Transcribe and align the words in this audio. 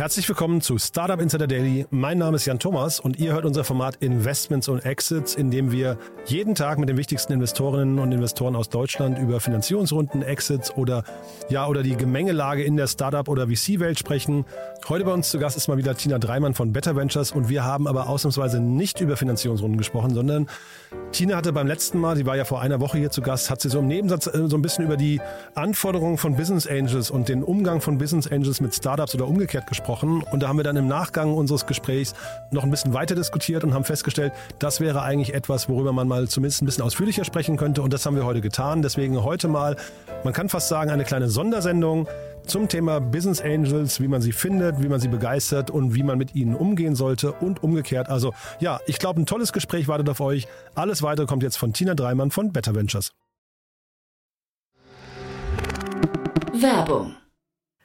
Herzlich 0.00 0.26
willkommen 0.30 0.62
zu 0.62 0.78
Startup 0.78 1.20
Insider 1.20 1.46
Daily. 1.46 1.84
Mein 1.90 2.16
Name 2.16 2.36
ist 2.36 2.46
Jan 2.46 2.58
Thomas 2.58 3.00
und 3.00 3.18
ihr 3.18 3.34
hört 3.34 3.44
unser 3.44 3.64
Format 3.64 3.96
Investments 3.96 4.66
und 4.66 4.78
Exits, 4.78 5.34
in 5.34 5.50
dem 5.50 5.72
wir 5.72 5.98
jeden 6.24 6.54
Tag 6.54 6.78
mit 6.78 6.88
den 6.88 6.96
wichtigsten 6.96 7.34
Investorinnen 7.34 7.98
und 7.98 8.10
Investoren 8.10 8.56
aus 8.56 8.70
Deutschland 8.70 9.18
über 9.18 9.40
Finanzierungsrunden, 9.40 10.22
Exits 10.22 10.74
oder 10.74 11.04
ja 11.50 11.66
oder 11.66 11.82
die 11.82 11.98
Gemengelage 11.98 12.64
in 12.64 12.78
der 12.78 12.86
Startup 12.86 13.28
oder 13.28 13.48
VC-Welt 13.48 13.98
sprechen. 13.98 14.46
Heute 14.88 15.04
bei 15.04 15.12
uns 15.12 15.28
zu 15.28 15.38
Gast 15.38 15.58
ist 15.58 15.68
mal 15.68 15.76
wieder 15.76 15.94
Tina 15.94 16.18
Dreimann 16.18 16.54
von 16.54 16.72
Better 16.72 16.96
Ventures 16.96 17.32
und 17.32 17.50
wir 17.50 17.64
haben 17.64 17.86
aber 17.86 18.08
ausnahmsweise 18.08 18.58
nicht 18.58 19.02
über 19.02 19.18
Finanzierungsrunden 19.18 19.76
gesprochen, 19.76 20.14
sondern 20.14 20.46
Tina 21.12 21.36
hatte 21.36 21.52
beim 21.52 21.66
letzten 21.66 21.98
Mal, 21.98 22.16
die 22.16 22.24
war 22.24 22.38
ja 22.38 22.46
vor 22.46 22.62
einer 22.62 22.80
Woche 22.80 22.96
hier 22.96 23.10
zu 23.10 23.20
Gast, 23.20 23.50
hat 23.50 23.60
sie 23.60 23.68
so 23.68 23.80
im 23.80 23.86
Nebensatz 23.86 24.28
äh, 24.28 24.48
so 24.48 24.56
ein 24.56 24.62
bisschen 24.62 24.86
über 24.86 24.96
die 24.96 25.20
Anforderungen 25.54 26.16
von 26.16 26.36
Business 26.36 26.66
Angels 26.66 27.10
und 27.10 27.28
den 27.28 27.44
Umgang 27.44 27.82
von 27.82 27.98
Business 27.98 28.28
Angels 28.28 28.62
mit 28.62 28.74
Startups 28.74 29.14
oder 29.14 29.28
umgekehrt 29.28 29.66
gesprochen 29.66 29.89
gesprochen. 29.90 30.22
Und 30.30 30.42
da 30.42 30.48
haben 30.48 30.56
wir 30.56 30.64
dann 30.64 30.76
im 30.76 30.88
Nachgang 30.88 31.34
unseres 31.34 31.66
Gesprächs 31.66 32.14
noch 32.50 32.64
ein 32.64 32.70
bisschen 32.70 32.94
weiter 32.94 33.14
diskutiert 33.14 33.64
und 33.64 33.74
haben 33.74 33.84
festgestellt, 33.84 34.32
das 34.58 34.80
wäre 34.80 35.02
eigentlich 35.02 35.34
etwas, 35.34 35.68
worüber 35.68 35.92
man 35.92 36.08
mal 36.08 36.28
zumindest 36.28 36.62
ein 36.62 36.66
bisschen 36.66 36.84
ausführlicher 36.84 37.24
sprechen 37.24 37.56
könnte. 37.56 37.82
Und 37.82 37.92
das 37.92 38.06
haben 38.06 38.16
wir 38.16 38.24
heute 38.24 38.40
getan. 38.40 38.82
Deswegen 38.82 39.22
heute 39.22 39.48
mal, 39.48 39.76
man 40.24 40.32
kann 40.32 40.48
fast 40.48 40.68
sagen, 40.68 40.90
eine 40.90 41.04
kleine 41.04 41.28
Sondersendung 41.28 42.08
zum 42.46 42.68
Thema 42.68 43.00
Business 43.00 43.40
Angels, 43.40 44.00
wie 44.00 44.08
man 44.08 44.22
sie 44.22 44.32
findet, 44.32 44.82
wie 44.82 44.88
man 44.88 45.00
sie 45.00 45.08
begeistert 45.08 45.70
und 45.70 45.94
wie 45.94 46.02
man 46.02 46.18
mit 46.18 46.34
ihnen 46.34 46.54
umgehen 46.54 46.94
sollte 46.94 47.32
und 47.32 47.62
umgekehrt. 47.62 48.08
Also 48.08 48.32
ja, 48.60 48.80
ich 48.86 48.98
glaube, 48.98 49.20
ein 49.20 49.26
tolles 49.26 49.52
Gespräch 49.52 49.88
wartet 49.88 50.08
auf 50.08 50.20
euch. 50.20 50.46
Alles 50.74 51.02
weitere 51.02 51.26
kommt 51.26 51.42
jetzt 51.42 51.56
von 51.56 51.72
Tina 51.72 51.94
Dreimann 51.94 52.30
von 52.30 52.52
Better 52.52 52.74
Ventures. 52.74 53.12
Werbung 56.52 57.14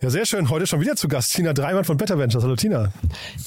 Ja, 0.00 0.10
sehr 0.10 0.26
schön. 0.26 0.48
Heute 0.48 0.64
schon 0.68 0.80
wieder 0.80 0.94
zu 0.94 1.08
Gast 1.08 1.34
Tina 1.34 1.52
Dreimann 1.52 1.82
von 1.82 1.96
Better 1.96 2.16
Ventures. 2.16 2.44
Hallo 2.44 2.54
Tina. 2.54 2.92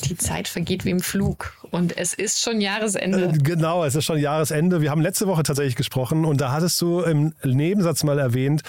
Die 0.04 0.18
Zeit 0.18 0.50
vergeht 0.50 0.84
wie 0.84 0.90
im 0.90 1.00
Flug 1.00 1.54
und 1.72 1.98
es 1.98 2.14
ist 2.14 2.42
schon 2.42 2.60
Jahresende. 2.60 3.32
Äh, 3.34 3.38
genau, 3.38 3.86
es 3.86 3.96
ist 3.96 4.04
schon 4.04 4.20
Jahresende. 4.20 4.82
Wir 4.82 4.92
haben 4.92 5.00
letzte 5.00 5.28
Woche 5.28 5.44
tatsächlich 5.44 5.78
gesprochen 5.78 6.26
und 6.26 6.42
da 6.42 6.52
hattest 6.52 6.82
du 6.82 7.00
im 7.04 7.34
Nebensatz 7.46 8.04
mal 8.04 8.20
erwähnt, 8.20 8.64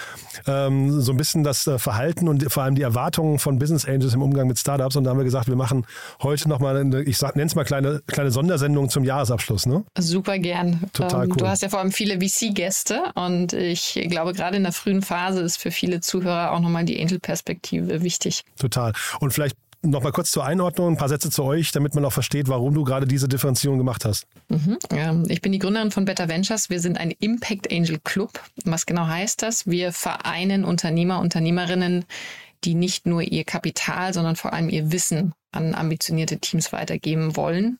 ähm, 0.47 1.01
so 1.01 1.11
ein 1.11 1.17
bisschen 1.17 1.43
das 1.43 1.67
äh, 1.67 1.81
Verhalten 1.81 2.29
und 2.29 2.53
vor 2.53 2.63
allem 2.63 2.77
die 2.77 2.83
Erwartungen 2.83 3.41
von 3.41 3.59
Business 3.59 3.85
Angels 3.85 4.15
im 4.15 4.23
Umgang 4.23 4.47
mit 4.47 4.61
Startups. 4.61 4.95
Und 4.95 5.03
da 5.03 5.11
haben 5.11 5.19
wir 5.19 5.25
gesagt, 5.25 5.49
wir 5.49 5.57
machen 5.57 5.85
heute 6.23 6.49
nochmal 6.49 6.77
eine, 6.77 7.03
ich 7.03 7.21
nenne 7.21 7.47
es 7.47 7.57
mal 7.57 7.65
kleine, 7.65 8.01
kleine 8.07 8.31
Sondersendung 8.31 8.91
zum 8.91 9.03
Jahresabschluss. 9.03 9.67
Ne? 9.67 9.83
Super 9.99 10.39
gern. 10.39 10.85
Total 10.93 11.25
ähm, 11.25 11.33
cool. 11.33 11.37
Du 11.39 11.49
hast 11.49 11.63
ja 11.63 11.69
vor 11.69 11.81
allem 11.81 11.91
viele 11.91 12.21
VC-Gäste 12.21 13.03
und 13.17 13.55
ich 13.55 14.01
glaube, 14.09 14.35
gerade 14.35 14.57
in 14.57 14.63
der 14.63 14.73
frühen 14.73 15.03
Phase 15.03 15.41
ist 15.41 15.57
für 15.57 15.73
viele 15.73 16.01
Zuhörer 16.01 16.53
auch 16.53 16.61
nochmal 16.61 16.85
die 16.85 17.01
Angel-Perspektive 17.01 17.72
Perspektive 17.73 18.03
wichtig. 18.03 18.45
Total. 18.57 18.93
Und 19.21 19.33
vielleicht 19.33 19.57
noch 19.85 20.03
mal 20.03 20.13
kurz 20.13 20.31
zur 20.31 20.45
Einordnung, 20.45 20.93
ein 20.93 20.97
paar 20.97 21.09
Sätze 21.09 21.31
zu 21.31 21.43
euch, 21.43 21.73
damit 21.73 21.95
man 21.95 22.05
auch 22.05 22.13
versteht, 22.13 22.49
warum 22.49 22.73
du 22.73 22.85
gerade 22.85 23.07
diese 23.07 23.27
Differenzierung 23.27 23.79
gemacht 23.79 24.05
hast. 24.05 24.27
Mhm. 24.49 24.79
Ähm, 24.91 25.25
ich 25.29 25.43
bin 25.43 25.51
die 25.51 25.59
Gründerin 25.59 25.91
von 25.91 26.05
Better 26.05 26.29
Ventures. 26.29 26.71
Wir 26.71 26.79
sind 26.79 26.99
ein 26.99 27.11
Impact 27.19 27.73
Angel 27.73 27.99
Club. 28.05 28.41
Was 28.65 28.87
genau 28.87 29.07
heißt 29.07 29.43
das? 29.43 29.67
Wir 29.67 29.93
vereinen 29.93 30.65
Unternehmer, 30.65 31.19
Unternehmerinnen, 31.19 32.05
die 32.63 32.75
nicht 32.75 33.07
nur 33.07 33.23
ihr 33.23 33.43
Kapital, 33.43 34.15
sondern 34.15 34.37
vor 34.37 34.53
allem 34.53 34.69
ihr 34.69 34.93
Wissen 34.93 35.33
an 35.53 35.75
ambitionierte 35.75 36.39
Teams 36.39 36.73
weitergeben 36.73 37.37
wollen. 37.37 37.79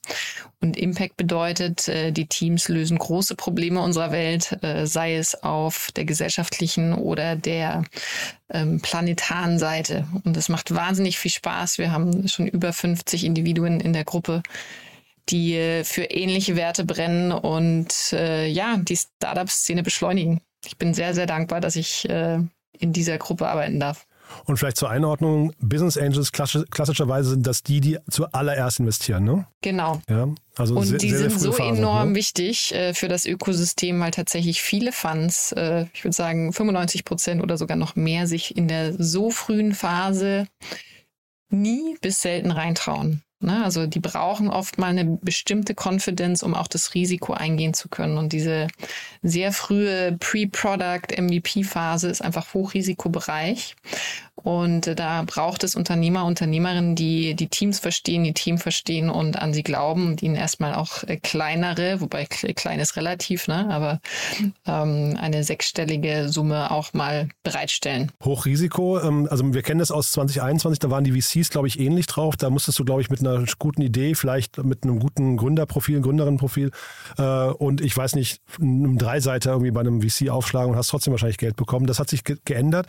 Und 0.61 0.77
Impact 0.77 1.17
bedeutet, 1.17 1.87
äh, 1.87 2.11
die 2.11 2.27
Teams 2.27 2.69
lösen 2.69 2.97
große 2.97 3.35
Probleme 3.35 3.81
unserer 3.81 4.11
Welt, 4.11 4.57
äh, 4.63 4.85
sei 4.85 5.17
es 5.17 5.43
auf 5.43 5.91
der 5.91 6.05
gesellschaftlichen 6.05 6.93
oder 6.93 7.35
der 7.35 7.83
ähm, 8.49 8.79
planetaren 8.79 9.59
Seite. 9.59 10.07
Und 10.23 10.37
das 10.37 10.49
macht 10.49 10.73
wahnsinnig 10.73 11.17
viel 11.17 11.31
Spaß. 11.31 11.79
Wir 11.79 11.91
haben 11.91 12.27
schon 12.27 12.47
über 12.47 12.71
50 12.71 13.25
Individuen 13.25 13.79
in 13.79 13.91
der 13.91 14.05
Gruppe, 14.05 14.43
die 15.29 15.55
äh, 15.55 15.83
für 15.83 16.03
ähnliche 16.03 16.55
Werte 16.55 16.85
brennen 16.85 17.31
und 17.31 18.11
ja, 18.11 18.77
die 18.77 18.97
Startup-Szene 18.97 19.83
beschleunigen. 19.83 20.41
Ich 20.65 20.77
bin 20.77 20.93
sehr, 20.93 21.13
sehr 21.13 21.25
dankbar, 21.25 21.59
dass 21.59 21.75
ich 21.75 22.07
in 22.07 22.93
dieser 22.93 23.17
Gruppe 23.17 23.47
arbeiten 23.47 23.79
darf. 23.79 24.05
Und 24.45 24.57
vielleicht 24.57 24.77
zur 24.77 24.89
Einordnung, 24.89 25.53
Business 25.59 25.97
Angels 25.97 26.31
klassischerweise 26.31 27.31
sind 27.31 27.47
das 27.47 27.63
die, 27.63 27.81
die 27.81 27.97
zuallererst 28.09 28.79
investieren, 28.79 29.23
ne? 29.23 29.47
Genau. 29.61 30.01
Ja, 30.09 30.27
also 30.55 30.75
und 30.75 30.85
sehr, 30.85 30.97
die 30.97 31.09
sehr, 31.09 31.19
sind 31.29 31.31
sehr 31.31 31.39
so 31.39 31.51
Phase, 31.51 31.77
enorm 31.77 32.09
ne? 32.09 32.15
wichtig 32.15 32.73
äh, 32.73 32.93
für 32.93 33.07
das 33.07 33.25
Ökosystem, 33.25 33.99
weil 33.99 34.11
tatsächlich 34.11 34.61
viele 34.61 34.91
Funds, 34.91 35.51
äh, 35.53 35.85
ich 35.93 36.03
würde 36.03 36.15
sagen 36.15 36.53
95 36.53 37.05
Prozent 37.05 37.41
oder 37.41 37.57
sogar 37.57 37.77
noch 37.77 37.95
mehr, 37.95 38.27
sich 38.27 38.55
in 38.55 38.67
der 38.67 38.93
so 39.01 39.31
frühen 39.31 39.73
Phase 39.73 40.47
nie 41.49 41.97
bis 42.01 42.21
selten 42.21 42.51
reintrauen. 42.51 43.21
Ne? 43.43 43.63
Also 43.63 43.85
die 43.85 43.99
brauchen 43.99 44.49
oft 44.49 44.77
mal 44.77 44.87
eine 44.87 45.19
bestimmte 45.21 45.75
Confidence, 45.75 46.43
um 46.43 46.55
auch 46.55 46.67
das 46.67 46.93
Risiko 46.93 47.33
eingehen 47.33 47.73
zu 47.73 47.89
können. 47.89 48.17
Und 48.17 48.33
diese 48.33 48.67
sehr 49.21 49.51
frühe 49.51 50.15
Pre-Product 50.19 51.17
MVP-Phase 51.17 52.09
ist 52.09 52.21
einfach 52.21 52.53
Hochrisikobereich. 52.53 53.75
Und 54.43 54.99
da 54.99 55.23
braucht 55.25 55.63
es 55.63 55.75
Unternehmer, 55.75 56.25
Unternehmerinnen, 56.25 56.95
die 56.95 57.33
die 57.33 57.47
Teams 57.47 57.79
verstehen, 57.79 58.23
die 58.23 58.33
Team 58.33 58.57
verstehen 58.57 59.09
und 59.09 59.41
an 59.41 59.53
sie 59.53 59.63
glauben 59.63 60.07
und 60.07 60.21
ihnen 60.21 60.35
erstmal 60.35 60.75
auch 60.75 61.03
äh, 61.03 61.17
kleinere, 61.17 62.01
wobei 62.01 62.25
klein 62.25 62.79
ist 62.79 62.97
relativ, 62.97 63.47
ne, 63.47 63.69
aber 63.69 63.99
ähm, 64.67 65.17
eine 65.19 65.43
sechsstellige 65.43 66.29
Summe 66.29 66.71
auch 66.71 66.93
mal 66.93 67.29
bereitstellen. 67.43 68.11
Hochrisiko, 68.23 68.99
ähm, 68.99 69.27
also 69.31 69.53
wir 69.53 69.61
kennen 69.61 69.79
das 69.79 69.91
aus 69.91 70.11
2021, 70.11 70.79
da 70.79 70.89
waren 70.89 71.03
die 71.03 71.19
VCs, 71.21 71.49
glaube 71.49 71.67
ich, 71.67 71.79
ähnlich 71.79 72.07
drauf. 72.07 72.35
Da 72.35 72.49
musstest 72.49 72.77
du, 72.79 72.85
glaube 72.85 73.01
ich, 73.01 73.09
mit 73.09 73.21
einer 73.21 73.45
guten 73.59 73.81
Idee, 73.81 74.15
vielleicht 74.15 74.57
mit 74.63 74.83
einem 74.83 74.99
guten 74.99 75.37
Gründerprofil, 75.37 76.01
Gründerinnenprofil 76.01 76.71
äh, 77.17 77.23
und 77.23 77.81
ich 77.81 77.95
weiß 77.95 78.15
nicht, 78.15 78.41
einem 78.59 78.97
Dreiseiter 78.97 79.51
irgendwie 79.51 79.71
bei 79.71 79.79
einem 79.79 80.01
VC 80.01 80.29
aufschlagen 80.29 80.71
und 80.71 80.77
hast 80.77 80.89
trotzdem 80.89 81.11
wahrscheinlich 81.11 81.37
Geld 81.37 81.55
bekommen. 81.55 81.87
Das 81.87 81.99
hat 81.99 82.09
sich 82.09 82.23
ge 82.23 82.37
geändert. 82.45 82.87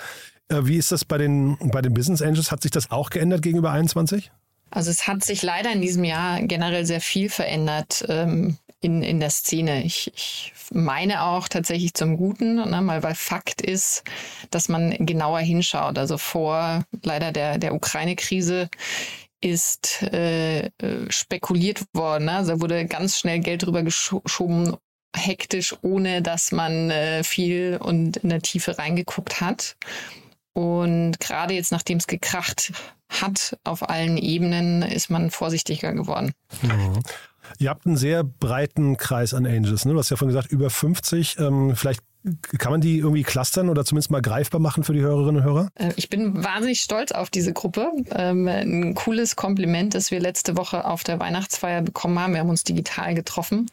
Äh, 0.48 0.60
wie 0.62 0.76
ist 0.76 0.92
das 0.92 1.04
bei 1.04 1.18
den, 1.18 1.56
bei 1.70 1.82
den 1.82 1.94
Business 1.94 2.22
Angels? 2.22 2.50
Hat 2.50 2.62
sich 2.62 2.70
das 2.70 2.90
auch 2.90 3.10
geändert 3.10 3.42
gegenüber 3.42 3.72
21? 3.72 4.30
Also 4.70 4.90
es 4.90 5.06
hat 5.06 5.24
sich 5.24 5.42
leider 5.42 5.72
in 5.72 5.80
diesem 5.80 6.04
Jahr 6.04 6.42
generell 6.42 6.84
sehr 6.84 7.00
viel 7.00 7.30
verändert 7.30 8.04
ähm, 8.08 8.58
in, 8.80 9.02
in 9.02 9.20
der 9.20 9.30
Szene. 9.30 9.84
Ich, 9.84 10.12
ich 10.14 10.52
meine 10.72 11.22
auch 11.22 11.48
tatsächlich 11.48 11.94
zum 11.94 12.16
Guten, 12.16 12.56
ne, 12.56 12.82
mal 12.82 13.02
weil 13.02 13.14
Fakt 13.14 13.62
ist, 13.62 14.02
dass 14.50 14.68
man 14.68 14.90
genauer 15.06 15.38
hinschaut. 15.38 15.96
Also 15.96 16.18
vor 16.18 16.84
leider 17.02 17.30
der, 17.30 17.58
der 17.58 17.74
Ukraine-Krise 17.74 18.68
ist 19.40 20.02
äh, 20.02 20.66
äh 20.66 20.70
spekuliert 21.08 21.84
worden. 21.92 22.24
Ne? 22.26 22.32
Also 22.32 22.60
wurde 22.60 22.86
ganz 22.86 23.18
schnell 23.18 23.40
Geld 23.40 23.64
drüber 23.64 23.82
geschoben, 23.82 24.76
hektisch, 25.14 25.76
ohne 25.82 26.20
dass 26.20 26.50
man 26.50 26.90
äh, 26.90 27.22
viel 27.22 27.78
und 27.80 28.16
in 28.18 28.30
der 28.30 28.42
Tiefe 28.42 28.78
reingeguckt 28.78 29.40
hat. 29.40 29.76
Und 30.54 31.20
gerade 31.20 31.52
jetzt, 31.54 31.72
nachdem 31.72 31.98
es 31.98 32.06
gekracht 32.06 32.72
hat 33.08 33.58
auf 33.64 33.88
allen 33.88 34.16
Ebenen, 34.16 34.82
ist 34.82 35.10
man 35.10 35.30
vorsichtiger 35.30 35.92
geworden. 35.92 36.32
Mhm. 36.62 37.02
Ihr 37.58 37.70
habt 37.70 37.86
einen 37.86 37.96
sehr 37.96 38.24
breiten 38.24 38.96
Kreis 38.96 39.34
an 39.34 39.46
Angels. 39.46 39.84
Ne? 39.84 39.92
Du 39.92 39.98
hast 39.98 40.10
ja 40.10 40.16
vorhin 40.16 40.34
gesagt, 40.34 40.50
über 40.50 40.70
50. 40.70 41.38
Ähm, 41.38 41.76
vielleicht 41.76 42.00
kann 42.58 42.72
man 42.72 42.80
die 42.80 42.98
irgendwie 42.98 43.22
clustern 43.22 43.68
oder 43.68 43.84
zumindest 43.84 44.10
mal 44.10 44.22
greifbar 44.22 44.60
machen 44.60 44.82
für 44.82 44.94
die 44.94 45.00
Hörerinnen 45.00 45.36
und 45.36 45.42
Hörer? 45.42 45.68
Äh, 45.74 45.92
ich 45.96 46.08
bin 46.08 46.42
wahnsinnig 46.42 46.80
stolz 46.80 47.12
auf 47.12 47.28
diese 47.28 47.52
Gruppe. 47.52 47.90
Ähm, 48.14 48.48
ein 48.48 48.94
cooles 48.94 49.36
Kompliment, 49.36 49.94
das 49.94 50.10
wir 50.10 50.20
letzte 50.20 50.56
Woche 50.56 50.86
auf 50.86 51.04
der 51.04 51.20
Weihnachtsfeier 51.20 51.82
bekommen 51.82 52.18
haben. 52.18 52.32
Wir 52.32 52.40
haben 52.40 52.48
uns 52.48 52.64
digital 52.64 53.14
getroffen. 53.14 53.66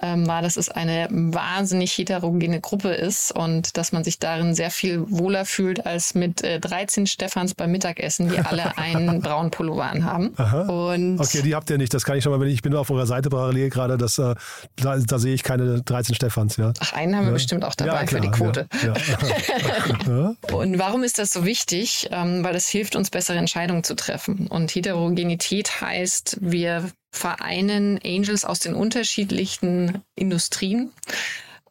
Ähm, 0.00 0.26
war, 0.26 0.40
dass 0.40 0.56
es 0.56 0.70
eine 0.70 1.08
wahnsinnig 1.10 1.92
heterogene 1.96 2.60
Gruppe 2.60 2.90
ist 2.90 3.32
und 3.32 3.76
dass 3.76 3.92
man 3.92 4.04
sich 4.04 4.18
darin 4.18 4.54
sehr 4.54 4.70
viel 4.70 5.04
wohler 5.10 5.44
fühlt 5.44 5.84
als 5.84 6.14
mit 6.14 6.42
13 6.42 7.04
äh, 7.04 7.06
Stefans 7.06 7.54
beim 7.54 7.70
Mittagessen, 7.72 8.30
die 8.30 8.38
alle 8.38 8.78
einen 8.78 9.20
braunen 9.20 9.50
Pullover 9.50 9.84
anhaben. 9.84 10.34
Okay, 10.38 11.42
die 11.42 11.54
habt 11.54 11.68
ihr 11.68 11.78
nicht. 11.78 11.92
Das 11.92 12.04
kann 12.04 12.16
ich 12.16 12.24
schon 12.24 12.32
mal, 12.32 12.40
wenn 12.40 12.48
ich 12.48 12.62
bin 12.62 12.74
auf 12.74 12.90
eurer 12.90 13.06
Seite 13.06 13.28
parallel 13.28 13.68
gerade, 13.68 13.98
das, 13.98 14.18
äh, 14.18 14.34
da, 14.76 14.96
da 14.96 15.18
sehe 15.18 15.34
ich 15.34 15.42
keine 15.42 15.82
13 15.82 16.14
Stefans. 16.14 16.56
Ja. 16.56 16.72
Ach, 16.80 16.92
einen 16.94 17.14
haben 17.14 17.24
ja. 17.24 17.28
wir 17.28 17.34
bestimmt 17.34 17.64
auch 17.64 17.74
dabei 17.86 18.02
ja, 18.02 18.06
für 18.06 18.20
die 18.20 18.30
Quote. 18.30 18.68
Ja, 18.82 18.94
ja. 20.06 20.34
Und 20.54 20.78
warum 20.78 21.02
ist 21.02 21.18
das 21.18 21.32
so 21.32 21.44
wichtig? 21.44 22.08
Ähm, 22.10 22.44
weil 22.44 22.54
es 22.54 22.68
hilft 22.68 22.96
uns, 22.96 23.10
bessere 23.10 23.38
Entscheidungen 23.38 23.84
zu 23.84 23.94
treffen. 23.94 24.46
Und 24.48 24.74
Heterogenität 24.74 25.80
heißt, 25.80 26.38
wir 26.40 26.90
vereinen 27.12 28.00
Angels 28.04 28.44
aus 28.44 28.58
den 28.60 28.74
unterschiedlichen 28.74 30.02
Industrien. 30.14 30.92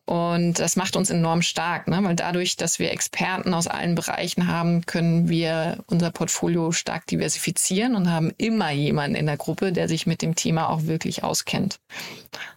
Und 0.05 0.59
das 0.59 0.75
macht 0.75 0.97
uns 0.97 1.09
enorm 1.09 1.41
stark, 1.41 1.87
ne? 1.87 1.99
weil 2.03 2.15
dadurch, 2.15 2.57
dass 2.57 2.79
wir 2.79 2.91
Experten 2.91 3.53
aus 3.53 3.67
allen 3.67 3.95
Bereichen 3.95 4.47
haben, 4.47 4.85
können 4.85 5.29
wir 5.29 5.77
unser 5.87 6.11
Portfolio 6.11 6.73
stark 6.73 7.07
diversifizieren 7.07 7.95
und 7.95 8.09
haben 8.09 8.33
immer 8.37 8.71
jemanden 8.71 9.15
in 9.15 9.27
der 9.27 9.37
Gruppe, 9.37 9.71
der 9.71 9.87
sich 9.87 10.07
mit 10.07 10.21
dem 10.21 10.35
Thema 10.35 10.69
auch 10.69 10.83
wirklich 10.83 11.23
auskennt. 11.23 11.79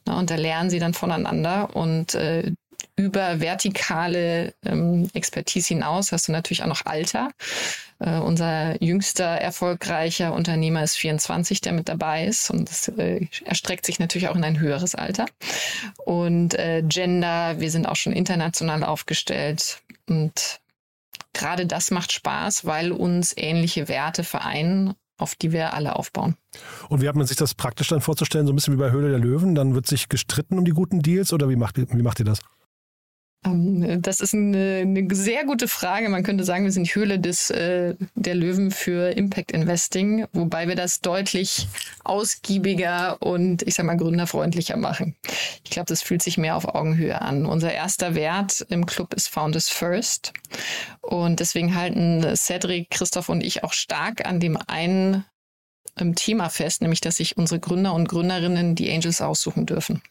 Na, 0.04 0.18
und 0.18 0.30
da 0.30 0.34
lernen 0.34 0.68
sie 0.68 0.80
dann 0.80 0.94
voneinander 0.94 1.76
und 1.76 2.14
äh, 2.16 2.52
über 2.96 3.40
vertikale 3.40 4.54
ähm, 4.64 5.08
Expertise 5.14 5.68
hinaus 5.68 6.12
hast 6.12 6.28
du 6.28 6.32
natürlich 6.32 6.62
auch 6.62 6.68
noch 6.68 6.86
Alter. 6.86 7.30
Äh, 7.98 8.18
unser 8.18 8.82
jüngster 8.82 9.24
erfolgreicher 9.24 10.32
Unternehmer 10.32 10.82
ist 10.82 10.96
24, 10.96 11.60
der 11.60 11.72
mit 11.72 11.88
dabei 11.88 12.26
ist 12.26 12.50
und 12.50 12.68
das 12.68 12.88
äh, 12.88 13.26
erstreckt 13.44 13.86
sich 13.86 13.98
natürlich 13.98 14.28
auch 14.28 14.36
in 14.36 14.44
ein 14.44 14.60
höheres 14.60 14.94
Alter. 14.94 15.26
Und 16.04 16.54
äh, 16.54 16.82
Gender, 16.86 17.60
wir 17.60 17.70
sind 17.70 17.86
auch 17.86 17.96
schon 17.96 18.12
international 18.12 18.84
aufgestellt 18.84 19.82
und 20.08 20.60
gerade 21.32 21.66
das 21.66 21.90
macht 21.90 22.12
Spaß, 22.12 22.64
weil 22.64 22.92
uns 22.92 23.34
ähnliche 23.36 23.88
Werte 23.88 24.24
vereinen 24.24 24.94
auf 25.16 25.34
die 25.34 25.52
wir 25.52 25.74
alle 25.74 25.96
aufbauen. 25.96 26.36
Und 26.88 27.00
wie 27.00 27.08
hat 27.08 27.16
man 27.16 27.26
sich 27.26 27.36
das 27.36 27.54
praktisch 27.54 27.88
dann 27.88 28.00
vorzustellen, 28.00 28.46
so 28.46 28.52
ein 28.52 28.56
bisschen 28.56 28.74
wie 28.74 28.78
bei 28.78 28.90
Höhle 28.90 29.10
der 29.10 29.18
Löwen? 29.18 29.54
Dann 29.54 29.74
wird 29.74 29.86
sich 29.86 30.08
gestritten 30.08 30.58
um 30.58 30.64
die 30.64 30.72
guten 30.72 31.02
Deals 31.02 31.32
oder 31.32 31.48
wie 31.48 31.56
macht, 31.56 31.76
wie 31.78 32.02
macht 32.02 32.18
ihr 32.18 32.24
das? 32.24 32.40
Ähm, 33.44 34.00
das 34.02 34.20
ist 34.20 34.34
eine, 34.34 34.82
eine, 34.82 35.14
sehr 35.14 35.44
gute 35.44 35.68
Frage. 35.68 36.08
Man 36.08 36.22
könnte 36.22 36.44
sagen, 36.44 36.64
wir 36.64 36.72
sind 36.72 36.86
Höhle 36.94 37.18
des, 37.18 37.50
äh, 37.50 37.94
der 38.14 38.34
Löwen 38.34 38.70
für 38.70 39.10
Impact 39.10 39.52
Investing, 39.52 40.26
wobei 40.32 40.68
wir 40.68 40.76
das 40.76 41.00
deutlich 41.00 41.68
ausgiebiger 42.04 43.20
und 43.20 43.62
ich 43.62 43.74
sag 43.74 43.86
mal 43.86 43.96
gründerfreundlicher 43.96 44.76
machen. 44.76 45.14
Ich 45.62 45.70
glaube, 45.70 45.86
das 45.86 46.02
fühlt 46.02 46.22
sich 46.22 46.38
mehr 46.38 46.56
auf 46.56 46.64
Augenhöhe 46.64 47.20
an. 47.20 47.46
Unser 47.46 47.72
erster 47.72 48.14
Wert 48.14 48.66
im 48.70 48.86
Club 48.86 49.14
ist 49.14 49.28
Founders 49.28 49.68
First. 49.68 50.32
Und 51.00 51.40
deswegen 51.40 51.74
halten 51.74 52.24
Cedric, 52.36 52.90
Christoph 52.90 53.28
und 53.28 53.42
ich 53.42 53.62
auch 53.64 53.72
stark 53.72 54.26
an 54.26 54.40
dem 54.40 54.58
einen 54.66 55.24
ähm, 55.98 56.14
Thema 56.14 56.48
fest, 56.48 56.80
nämlich 56.82 57.00
dass 57.00 57.16
sich 57.16 57.36
unsere 57.36 57.60
Gründer 57.60 57.94
und 57.94 58.08
Gründerinnen 58.08 58.74
die 58.74 58.90
Angels 58.90 59.20
aussuchen 59.20 59.66
dürfen. 59.66 60.02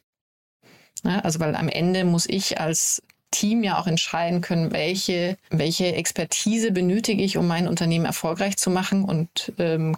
also 1.04 1.40
weil 1.40 1.56
am 1.56 1.68
Ende 1.68 2.06
muss 2.06 2.28
ich 2.28 2.60
als 2.60 3.02
Team 3.34 3.64
ja 3.64 3.80
auch 3.80 3.88
entscheiden 3.88 4.42
können, 4.42 4.72
welche, 4.72 5.38
welche 5.50 5.94
Expertise 5.94 6.72
benötige 6.72 7.24
ich, 7.24 7.38
um 7.38 7.48
mein 7.48 7.68
Unternehmen 7.68 8.06
erfolgreich 8.06 8.56
zu 8.58 8.70
machen 8.70 9.04
und 9.04 9.52
ähm, 9.58 9.98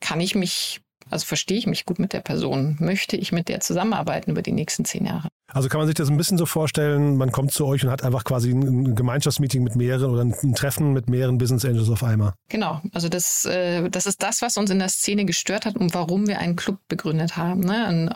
kann 0.00 0.20
ich 0.20 0.34
mich, 0.34 0.80
also 1.10 1.26
verstehe 1.26 1.58
ich 1.58 1.66
mich 1.66 1.84
gut 1.84 1.98
mit 1.98 2.12
der 2.12 2.20
Person, 2.20 2.76
möchte 2.78 3.16
ich 3.16 3.32
mit 3.32 3.48
der 3.48 3.60
zusammenarbeiten 3.60 4.30
über 4.30 4.42
die 4.42 4.52
nächsten 4.52 4.84
zehn 4.84 5.04
Jahre. 5.04 5.28
Also 5.52 5.68
kann 5.68 5.78
man 5.78 5.86
sich 5.86 5.96
das 5.96 6.08
ein 6.08 6.16
bisschen 6.16 6.38
so 6.38 6.46
vorstellen, 6.46 7.16
man 7.16 7.30
kommt 7.30 7.52
zu 7.52 7.66
euch 7.66 7.84
und 7.84 7.90
hat 7.90 8.02
einfach 8.02 8.24
quasi 8.24 8.50
ein 8.50 8.94
Gemeinschaftsmeeting 8.94 9.62
mit 9.62 9.76
mehreren 9.76 10.10
oder 10.10 10.22
ein 10.22 10.54
Treffen 10.54 10.92
mit 10.92 11.10
mehreren 11.10 11.36
Business 11.36 11.64
Angels 11.64 11.90
auf 11.90 12.02
einmal. 12.02 12.32
Genau, 12.48 12.80
also 12.92 13.08
das, 13.08 13.44
äh, 13.44 13.90
das 13.90 14.06
ist 14.06 14.22
das, 14.22 14.40
was 14.40 14.56
uns 14.56 14.70
in 14.70 14.78
der 14.78 14.88
Szene 14.88 15.24
gestört 15.26 15.66
hat 15.66 15.76
und 15.76 15.94
warum 15.94 16.26
wir 16.26 16.38
einen 16.38 16.56
Club 16.56 16.78
begründet 16.88 17.36
haben. 17.36 17.60
Ne? 17.60 18.14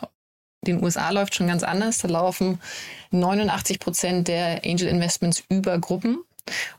Den 0.65 0.83
USA 0.83 1.09
läuft 1.11 1.35
schon 1.35 1.47
ganz 1.47 1.63
anders. 1.63 1.99
Da 1.99 2.07
laufen 2.07 2.59
89 3.11 3.79
Prozent 3.79 4.27
der 4.27 4.61
Angel 4.65 4.87
Investments 4.87 5.43
über 5.49 5.79
Gruppen. 5.79 6.19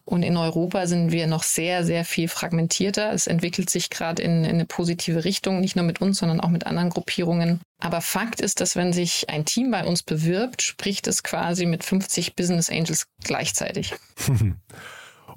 Und 0.05 0.23
in 0.23 0.37
Europa 0.37 0.87
sind 0.87 1.13
wir 1.13 1.27
noch 1.27 1.43
sehr, 1.43 1.85
sehr 1.85 2.05
viel 2.05 2.29
fragmentierter. 2.29 3.13
Es 3.13 3.27
entwickelt 3.27 3.69
sich 3.69 3.91
gerade 3.91 4.23
in, 4.23 4.45
in, 4.45 4.55
eine 4.55 4.65
positive 4.65 5.25
Richtung, 5.25 5.61
nicht 5.61 5.77
nur 5.77 5.85
mit 5.85 6.01
uns, 6.01 6.19
sondern 6.19 6.41
auch 6.41 6.49
mit 6.49 6.67
anderen 6.67 6.89
Gruppierungen. 6.89 7.61
Aber 7.79 8.01
Fakt 8.01 8.41
ist, 8.41 8.61
dass 8.61 8.77
wenn 8.77 8.93
sich 8.95 9.29
ein 9.29 9.45
Team 9.45 9.71
bei 9.71 9.85
uns 9.85 10.03
bewirbt, 10.03 10.63
spricht 10.63 11.07
es 11.07 11.23
quasi 11.23 11.67
mit 11.67 11.85
50 11.85 12.35
Business 12.35 12.71
Angels 12.71 13.07
gleichzeitig. 13.23 13.95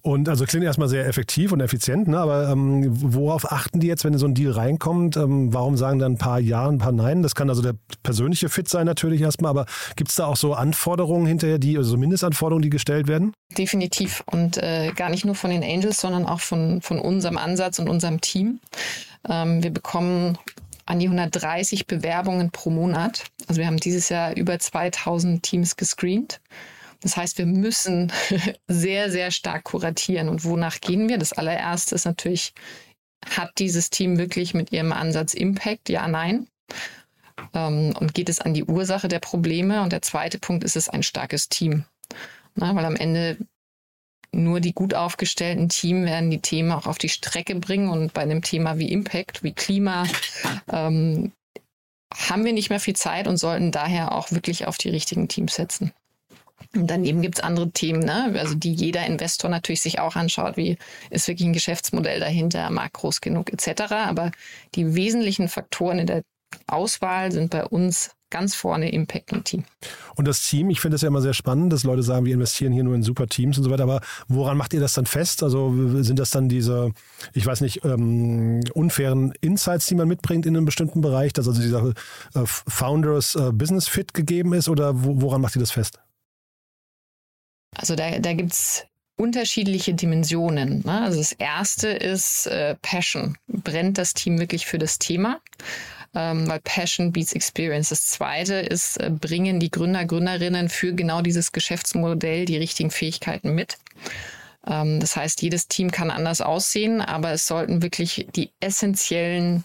Und 0.03 0.27
also 0.29 0.45
klingt 0.45 0.65
erstmal 0.65 0.87
sehr 0.87 1.05
effektiv 1.05 1.51
und 1.51 1.61
effizient, 1.61 2.07
ne? 2.07 2.17
aber 2.17 2.49
ähm, 2.49 2.85
worauf 2.89 3.51
achten 3.51 3.79
die 3.79 3.87
jetzt, 3.87 4.03
wenn 4.03 4.17
so 4.17 4.25
ein 4.25 4.33
Deal 4.33 4.51
reinkommt? 4.51 5.15
Ähm, 5.15 5.53
warum 5.53 5.77
sagen 5.77 5.99
dann 5.99 6.13
ein 6.13 6.17
paar 6.17 6.39
Ja, 6.39 6.67
ein 6.67 6.79
paar 6.79 6.91
Nein? 6.91 7.21
Das 7.21 7.35
kann 7.35 7.49
also 7.49 7.61
der 7.61 7.75
persönliche 8.01 8.49
Fit 8.49 8.67
sein 8.67 8.85
natürlich 8.85 9.21
erstmal, 9.21 9.51
aber 9.51 9.65
gibt 9.95 10.09
es 10.09 10.15
da 10.15 10.25
auch 10.25 10.37
so 10.37 10.53
Anforderungen 10.53 11.27
hinterher, 11.27 11.59
die, 11.59 11.77
also 11.77 11.97
Mindestanforderungen, 11.97 12.63
die 12.63 12.71
gestellt 12.71 13.07
werden? 13.07 13.33
Definitiv 13.57 14.23
und 14.31 14.57
äh, 14.57 14.91
gar 14.95 15.09
nicht 15.09 15.25
nur 15.25 15.35
von 15.35 15.51
den 15.51 15.63
Angels, 15.63 16.01
sondern 16.01 16.25
auch 16.25 16.39
von, 16.39 16.81
von 16.81 16.99
unserem 16.99 17.37
Ansatz 17.37 17.77
und 17.77 17.87
unserem 17.87 18.21
Team. 18.21 18.59
Ähm, 19.29 19.61
wir 19.61 19.71
bekommen 19.71 20.37
an 20.85 20.99
die 20.99 21.05
130 21.05 21.87
Bewerbungen 21.87 22.51
pro 22.51 22.69
Monat. 22.69 23.25
Also 23.47 23.59
wir 23.59 23.67
haben 23.67 23.77
dieses 23.77 24.09
Jahr 24.09 24.35
über 24.35 24.57
2000 24.57 25.43
Teams 25.43 25.77
gescreent. 25.77 26.41
Das 27.01 27.17
heißt, 27.17 27.37
wir 27.37 27.45
müssen 27.45 28.11
sehr, 28.67 29.11
sehr 29.11 29.31
stark 29.31 29.65
kuratieren. 29.65 30.29
Und 30.29 30.45
wonach 30.45 30.79
gehen 30.79 31.09
wir? 31.09 31.17
Das 31.17 31.33
allererste 31.33 31.95
ist 31.95 32.05
natürlich, 32.05 32.53
hat 33.25 33.51
dieses 33.57 33.89
Team 33.89 34.17
wirklich 34.17 34.53
mit 34.53 34.71
ihrem 34.71 34.91
Ansatz 34.93 35.33
Impact? 35.33 35.89
Ja, 35.89 36.07
nein. 36.07 36.47
Ähm, 37.53 37.93
und 37.99 38.13
geht 38.13 38.29
es 38.29 38.39
an 38.39 38.53
die 38.53 38.63
Ursache 38.63 39.07
der 39.07 39.19
Probleme? 39.19 39.81
Und 39.81 39.91
der 39.91 40.01
zweite 40.01 40.39
Punkt 40.39 40.63
ist 40.63 40.75
es 40.75 40.89
ein 40.89 41.03
starkes 41.03 41.49
Team. 41.49 41.85
Na, 42.55 42.75
weil 42.75 42.85
am 42.85 42.95
Ende 42.95 43.37
nur 44.33 44.59
die 44.59 44.73
gut 44.73 44.93
aufgestellten 44.93 45.69
Teams 45.69 46.05
werden 46.05 46.29
die 46.29 46.41
Themen 46.41 46.71
auch 46.71 46.85
auf 46.85 46.97
die 46.97 47.09
Strecke 47.09 47.55
bringen. 47.55 47.89
Und 47.89 48.13
bei 48.13 48.21
einem 48.21 48.41
Thema 48.41 48.77
wie 48.77 48.91
Impact, 48.91 49.43
wie 49.43 49.53
Klima, 49.53 50.05
ähm, 50.71 51.31
haben 52.13 52.45
wir 52.45 52.53
nicht 52.53 52.69
mehr 52.69 52.79
viel 52.79 52.95
Zeit 52.95 53.27
und 53.27 53.37
sollten 53.37 53.71
daher 53.71 54.11
auch 54.13 54.31
wirklich 54.31 54.67
auf 54.67 54.77
die 54.77 54.89
richtigen 54.89 55.27
Teams 55.27 55.55
setzen. 55.55 55.93
Und 56.75 56.87
daneben 56.87 57.21
gibt's 57.21 57.39
andere 57.39 57.71
Themen, 57.71 57.99
ne? 57.99 58.33
also 58.39 58.55
die 58.55 58.73
jeder 58.73 59.05
Investor 59.05 59.49
natürlich 59.49 59.81
sich 59.81 59.99
auch 59.99 60.15
anschaut, 60.15 60.57
wie 60.57 60.77
ist 61.09 61.27
wirklich 61.27 61.47
ein 61.47 61.53
Geschäftsmodell 61.53 62.19
dahinter, 62.19 62.69
markt 62.69 62.93
groß 62.93 63.21
genug 63.21 63.51
etc. 63.51 63.91
Aber 63.91 64.31
die 64.75 64.95
wesentlichen 64.95 65.47
Faktoren 65.47 65.99
in 65.99 66.07
der 66.07 66.23
Auswahl 66.67 67.31
sind 67.31 67.51
bei 67.51 67.65
uns 67.65 68.11
ganz 68.31 68.55
vorne 68.55 68.91
Impact 68.91 69.33
und 69.33 69.45
Team. 69.45 69.63
Und 70.15 70.27
das 70.27 70.47
Team, 70.49 70.69
ich 70.69 70.79
finde 70.79 70.95
es 70.95 71.01
ja 71.01 71.09
immer 71.09 71.21
sehr 71.21 71.33
spannend, 71.33 71.71
dass 71.71 71.83
Leute 71.83 72.01
sagen, 72.01 72.25
wir 72.25 72.33
investieren 72.33 72.71
hier 72.73 72.83
nur 72.83 72.95
in 72.95 73.03
super 73.03 73.27
Teams 73.27 73.57
und 73.57 73.63
so 73.63 73.69
weiter, 73.69 73.83
aber 73.83 74.01
woran 74.27 74.57
macht 74.57 74.73
ihr 74.73 74.79
das 74.79 74.93
dann 74.93 75.05
fest? 75.05 75.43
Also 75.43 76.01
sind 76.01 76.17
das 76.17 76.31
dann 76.31 76.49
diese, 76.49 76.91
ich 77.33 77.45
weiß 77.45 77.61
nicht, 77.61 77.83
ähm, 77.85 78.61
unfairen 78.73 79.33
Insights, 79.41 79.85
die 79.85 79.95
man 79.95 80.07
mitbringt 80.07 80.45
in 80.45 80.55
einem 80.55 80.65
bestimmten 80.65 81.01
Bereich, 81.01 81.33
dass 81.33 81.47
also 81.47 81.61
dieser 81.61 81.89
äh, 82.33 82.45
Founders 82.45 83.35
äh, 83.35 83.51
Business 83.51 83.87
Fit 83.87 84.13
gegeben 84.13 84.53
ist 84.53 84.69
oder 84.69 84.93
woran 84.95 85.41
macht 85.41 85.55
ihr 85.55 85.59
das 85.59 85.71
fest? 85.71 85.99
Also 87.75 87.95
da, 87.95 88.19
da 88.19 88.33
gibt 88.33 88.53
es 88.53 88.85
unterschiedliche 89.17 89.93
Dimensionen. 89.93 90.81
Ne? 90.85 91.01
Also 91.01 91.19
das 91.19 91.31
erste 91.31 91.89
ist 91.89 92.47
äh, 92.47 92.75
Passion. 92.81 93.37
Brennt 93.47 93.97
das 93.97 94.13
Team 94.13 94.39
wirklich 94.39 94.65
für 94.65 94.77
das 94.77 94.99
Thema? 94.99 95.39
Ähm, 96.13 96.47
weil 96.49 96.59
Passion 96.59 97.11
beats 97.11 97.33
Experience. 97.33 97.89
Das 97.89 98.07
zweite 98.07 98.55
ist, 98.55 98.97
äh, 98.97 99.09
bringen 99.09 99.59
die 99.59 99.71
Gründer, 99.71 100.05
Gründerinnen 100.05 100.69
für 100.69 100.93
genau 100.93 101.21
dieses 101.21 101.51
Geschäftsmodell 101.51 102.45
die 102.45 102.57
richtigen 102.57 102.91
Fähigkeiten 102.91 103.53
mit. 103.55 103.77
Ähm, 104.67 104.99
das 104.99 105.15
heißt, 105.15 105.41
jedes 105.41 105.67
Team 105.67 105.91
kann 105.91 106.11
anders 106.11 106.41
aussehen, 106.41 106.99
aber 106.99 107.31
es 107.31 107.47
sollten 107.47 107.81
wirklich 107.81 108.27
die 108.35 108.51
essentiellen 108.59 109.63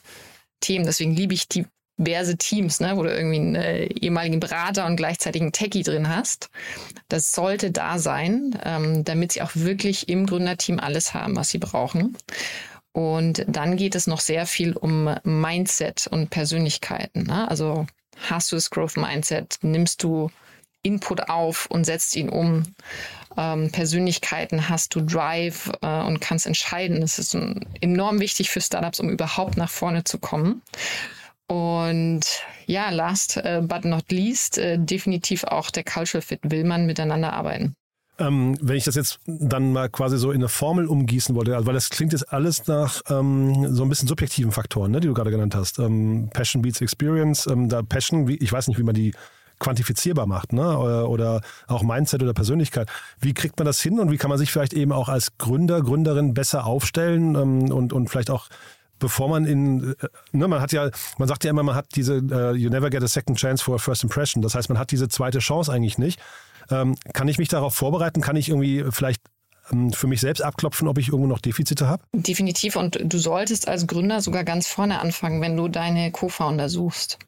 Themen, 0.61 0.87
deswegen 0.87 1.15
liebe 1.15 1.35
ich 1.35 1.49
die 1.49 1.67
diverse 1.99 2.37
Teams, 2.37 2.81
ne, 2.81 2.97
wo 2.97 3.03
du 3.03 3.15
irgendwie 3.15 3.37
einen 3.37 3.55
äh, 3.55 3.85
ehemaligen 3.87 4.41
Berater 4.41 4.87
und 4.87 4.97
gleichzeitig 4.97 5.43
einen 5.43 5.53
Techie 5.53 5.83
drin 5.83 6.09
hast. 6.09 6.51
Das 7.09 7.33
sollte 7.33 7.71
da 7.71 7.99
sein, 7.99 8.59
ähm, 8.65 9.05
damit 9.05 9.33
sie 9.33 9.43
auch 9.43 9.53
wirklich 9.55 10.09
im 10.09 10.27
Gründerteam 10.27 10.79
alles 10.79 11.15
haben, 11.15 11.37
was 11.37 11.51
sie 11.51 11.59
brauchen. 11.59 12.17
Und 12.93 13.45
dann 13.47 13.77
geht 13.77 13.95
es 13.95 14.07
noch 14.07 14.21
sehr 14.21 14.47
viel 14.47 14.73
um 14.73 15.15
Mindset 15.23 16.07
und 16.07 16.31
Persönlichkeiten. 16.31 17.25
Ne? 17.25 17.49
Also 17.49 17.87
hast 18.29 18.51
du 18.51 18.57
das 18.57 18.71
Growth 18.71 18.97
Mindset? 18.97 19.59
Nimmst 19.61 20.03
du 20.03 20.31
Input 20.83 21.29
auf 21.29 21.67
und 21.67 21.85
setzt 21.85 22.17
ihn 22.17 22.31
um? 22.31 22.75
Ähm, 23.37 23.71
Persönlichkeiten 23.71 24.71
hast 24.71 24.95
du 24.95 25.03
Drive 25.03 25.71
äh, 25.83 26.03
und 26.05 26.21
kannst 26.21 26.47
entscheiden. 26.47 27.03
Das 27.03 27.19
ist 27.19 27.35
ein, 27.35 27.67
enorm 27.83 28.19
wichtig 28.21 28.49
für 28.49 28.63
Startups, 28.63 28.99
um 28.99 29.11
überhaupt 29.11 29.59
nach 29.59 29.71
vorne 29.71 30.05
zu 30.05 30.19
kommen. 30.19 30.63
Und 31.49 32.23
ja, 32.67 32.91
last 32.91 33.37
uh, 33.37 33.63
but 33.63 33.85
not 33.85 34.11
least, 34.11 34.59
uh, 34.59 34.77
definitiv 34.79 35.45
auch 35.45 35.71
der 35.71 35.85
Cultural 35.85 36.23
Fit. 36.23 36.41
Will 36.43 36.65
man 36.65 36.87
miteinander 36.87 37.33
arbeiten? 37.33 37.77
Ähm, 38.19 38.57
wenn 38.63 38.77
ich 38.77 38.85
das 38.85 38.95
jetzt 38.95 39.19
dann 39.27 39.73
mal 39.73 39.91
quasi 39.91 40.17
so 40.17 40.31
in 40.31 40.39
eine 40.39 40.49
Formel 40.49 40.87
umgießen 40.87 41.35
wollte, 41.35 41.55
also 41.55 41.67
weil 41.67 41.75
das 41.75 41.91
klingt 41.91 42.13
jetzt 42.13 42.33
alles 42.33 42.67
nach 42.67 43.03
ähm, 43.11 43.75
so 43.75 43.83
ein 43.83 43.91
bisschen 43.91 44.09
subjektiven 44.09 44.53
Faktoren, 44.53 44.91
ne, 44.91 45.01
die 45.01 45.09
du 45.09 45.15
gerade 45.15 45.31
genannt 45.31 45.55
hast. 45.55 45.79
Ähm, 45.79 46.31
Passion 46.33 46.63
beats 46.63 46.81
Experience, 46.81 47.47
ähm, 47.47 47.69
da 47.69 47.83
Passion, 47.83 48.27
wie, 48.27 48.37
ich 48.37 48.51
weiß 48.51 48.69
nicht, 48.69 48.79
wie 48.79 48.85
man 48.85 48.95
die 48.95 49.13
quantifizierbar 49.59 50.27
macht, 50.27 50.53
ne? 50.53 50.79
Oder, 50.79 51.09
oder 51.09 51.41
auch 51.67 51.83
Mindset 51.83 52.23
oder 52.23 52.35
Persönlichkeit. 52.35 52.91
Wie 53.21 53.35
kriegt 53.35 53.59
man 53.59 53.67
das 53.67 53.81
hin 53.81 53.99
und 53.99 54.11
wie 54.11 54.19
kann 54.19 54.29
man 54.29 54.39
sich 54.39 54.53
vielleicht 54.53 54.75
eben 54.75 54.93
auch 54.93 55.09
als 55.09 55.39
Gründer, 55.39 55.81
Gründerin 55.81 56.35
besser 56.35 56.67
aufstellen 56.67 57.35
ähm, 57.35 57.73
und, 57.73 57.93
und 57.93 58.09
vielleicht 58.09 58.31
auch 58.31 58.49
bevor 58.99 59.29
man 59.29 59.45
in, 59.45 59.93
äh, 59.93 60.07
ne, 60.33 60.49
man 60.49 60.61
hat 60.61 60.73
ja, 60.73 60.91
man 61.19 61.29
sagt 61.29 61.45
ja 61.45 61.51
immer, 61.51 61.63
man 61.63 61.75
hat 61.75 61.87
diese, 61.95 62.23
uh, 62.23 62.53
you 62.53 62.71
never 62.71 62.91
get 62.91 63.03
a 63.03 63.09
second 63.09 63.39
chance 63.39 63.63
for 63.63 63.75
a 63.75 63.79
first 63.79 64.03
impression. 64.03 64.43
Das 64.43 64.55
heißt, 64.55 64.69
man 64.69 64.79
hat 64.79 64.91
diese 64.91 65.09
zweite 65.09 65.39
Chance 65.39 65.73
eigentlich 65.73 65.99
nicht. 65.99 66.21
Ähm, 66.71 66.97
kann 67.13 67.29
ich 67.29 67.39
mich 67.39 67.49
darauf 67.49 67.75
vorbereiten? 67.75 68.21
Kann 68.21 68.37
ich 68.37 68.49
irgendwie 68.49 68.85
vielleicht 68.91 69.23
für 69.93 70.07
mich 70.07 70.21
selbst 70.21 70.43
abklopfen, 70.43 70.89
ob 70.89 70.99
ich 70.99 71.09
irgendwo 71.09 71.27
noch 71.27 71.41
Defizite 71.41 71.89
habe? 71.89 72.05
Definitiv. 72.13 72.77
Und 72.77 72.99
du 73.03 73.19
solltest 73.19 73.69
als 73.69 73.87
Gründer 73.87 74.21
sogar 74.21 74.45
ganz 74.45 74.67
vorne 74.67 75.01
anfangen, 75.01 75.41
wenn 75.41 75.57
du 75.57 75.69
deine 75.69 76.13
Co-Founder 76.13 76.69
suchst. 76.69 77.19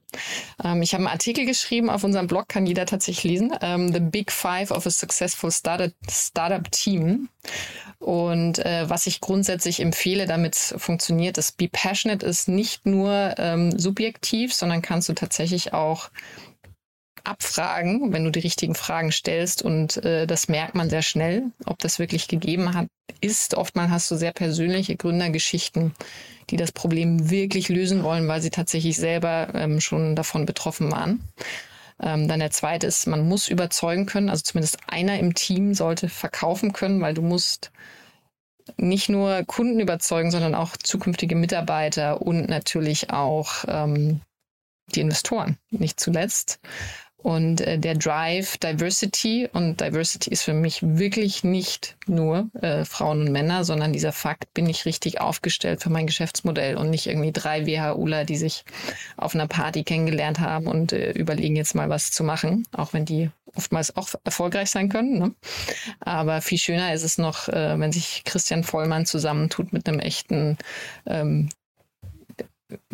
Ähm, 0.62 0.82
ich 0.82 0.94
habe 0.94 1.04
einen 1.04 1.12
Artikel 1.12 1.44
geschrieben 1.46 1.90
auf 1.90 2.04
unserem 2.04 2.26
Blog, 2.26 2.48
kann 2.48 2.66
jeder 2.66 2.86
tatsächlich 2.86 3.24
lesen. 3.24 3.54
Ähm, 3.60 3.92
The 3.92 4.00
Big 4.00 4.32
Five 4.32 4.70
of 4.70 4.86
a 4.86 4.90
Successful 4.90 5.50
Startup, 5.50 5.92
Startup 6.08 6.70
Team. 6.70 7.28
Und 7.98 8.60
äh, 8.60 8.88
was 8.88 9.06
ich 9.06 9.20
grundsätzlich 9.20 9.80
empfehle, 9.80 10.26
damit 10.26 10.54
es 10.54 10.74
funktioniert, 10.78 11.36
ist 11.36 11.56
Be 11.56 11.68
Passionate 11.68 12.24
ist 12.24 12.48
nicht 12.48 12.86
nur 12.86 13.34
ähm, 13.38 13.76
subjektiv, 13.76 14.54
sondern 14.54 14.82
kannst 14.82 15.08
du 15.08 15.14
tatsächlich 15.14 15.74
auch 15.74 16.10
abfragen, 17.24 18.12
wenn 18.12 18.24
du 18.24 18.30
die 18.30 18.40
richtigen 18.40 18.74
Fragen 18.74 19.12
stellst. 19.12 19.62
Und 19.62 19.96
äh, 20.04 20.26
das 20.26 20.48
merkt 20.48 20.74
man 20.74 20.90
sehr 20.90 21.02
schnell, 21.02 21.44
ob 21.66 21.78
das 21.78 21.98
wirklich 21.98 22.28
gegeben 22.28 22.74
hat, 22.74 22.86
ist. 23.20 23.54
Oftmals 23.54 23.90
hast 23.90 24.10
du 24.10 24.16
sehr 24.16 24.32
persönliche 24.32 24.96
Gründergeschichten, 24.96 25.94
die 26.50 26.56
das 26.56 26.72
Problem 26.72 27.30
wirklich 27.30 27.68
lösen 27.68 28.02
wollen, 28.02 28.28
weil 28.28 28.40
sie 28.40 28.50
tatsächlich 28.50 28.96
selber 28.96 29.48
ähm, 29.54 29.80
schon 29.80 30.16
davon 30.16 30.46
betroffen 30.46 30.90
waren. 30.90 31.20
Ähm, 32.00 32.28
dann 32.28 32.40
der 32.40 32.50
zweite 32.50 32.86
ist, 32.86 33.06
man 33.06 33.28
muss 33.28 33.48
überzeugen 33.48 34.06
können, 34.06 34.28
also 34.30 34.42
zumindest 34.42 34.78
einer 34.86 35.18
im 35.18 35.34
Team 35.34 35.74
sollte 35.74 36.08
verkaufen 36.08 36.72
können, 36.72 37.00
weil 37.00 37.14
du 37.14 37.22
musst 37.22 37.72
nicht 38.76 39.08
nur 39.08 39.44
Kunden 39.44 39.80
überzeugen, 39.80 40.30
sondern 40.30 40.54
auch 40.54 40.76
zukünftige 40.76 41.34
Mitarbeiter 41.34 42.22
und 42.22 42.48
natürlich 42.48 43.10
auch 43.10 43.64
ähm, 43.66 44.20
die 44.94 45.00
Investoren, 45.00 45.58
nicht 45.70 45.98
zuletzt. 45.98 46.60
Und 47.20 47.60
äh, 47.60 47.78
der 47.78 47.96
Drive 47.96 48.58
Diversity 48.58 49.48
und 49.52 49.80
Diversity 49.80 50.30
ist 50.30 50.42
für 50.42 50.54
mich 50.54 50.80
wirklich 50.82 51.42
nicht 51.42 51.96
nur 52.06 52.48
äh, 52.62 52.84
Frauen 52.84 53.22
und 53.22 53.32
Männer, 53.32 53.64
sondern 53.64 53.92
dieser 53.92 54.12
Fakt, 54.12 54.54
bin 54.54 54.68
ich 54.68 54.84
richtig 54.84 55.20
aufgestellt 55.20 55.82
für 55.82 55.90
mein 55.90 56.06
Geschäftsmodell 56.06 56.76
und 56.76 56.90
nicht 56.90 57.08
irgendwie 57.08 57.32
drei 57.32 57.66
WHUler, 57.66 58.24
die 58.24 58.36
sich 58.36 58.64
auf 59.16 59.34
einer 59.34 59.48
Party 59.48 59.82
kennengelernt 59.82 60.38
haben 60.38 60.68
und 60.68 60.92
äh, 60.92 61.10
überlegen 61.10 61.56
jetzt 61.56 61.74
mal 61.74 61.88
was 61.88 62.12
zu 62.12 62.22
machen, 62.22 62.64
auch 62.70 62.92
wenn 62.92 63.04
die 63.04 63.30
oftmals 63.56 63.96
auch 63.96 64.08
erfolgreich 64.22 64.70
sein 64.70 64.88
können. 64.88 65.18
Ne? 65.18 65.34
Aber 66.00 66.40
viel 66.40 66.58
schöner 66.58 66.94
ist 66.94 67.02
es 67.02 67.18
noch, 67.18 67.48
äh, 67.48 67.78
wenn 67.80 67.90
sich 67.90 68.22
Christian 68.24 68.62
Vollmann 68.62 69.06
zusammentut 69.06 69.72
mit 69.72 69.88
einem 69.88 69.98
echten 69.98 70.56
ähm, 71.06 71.48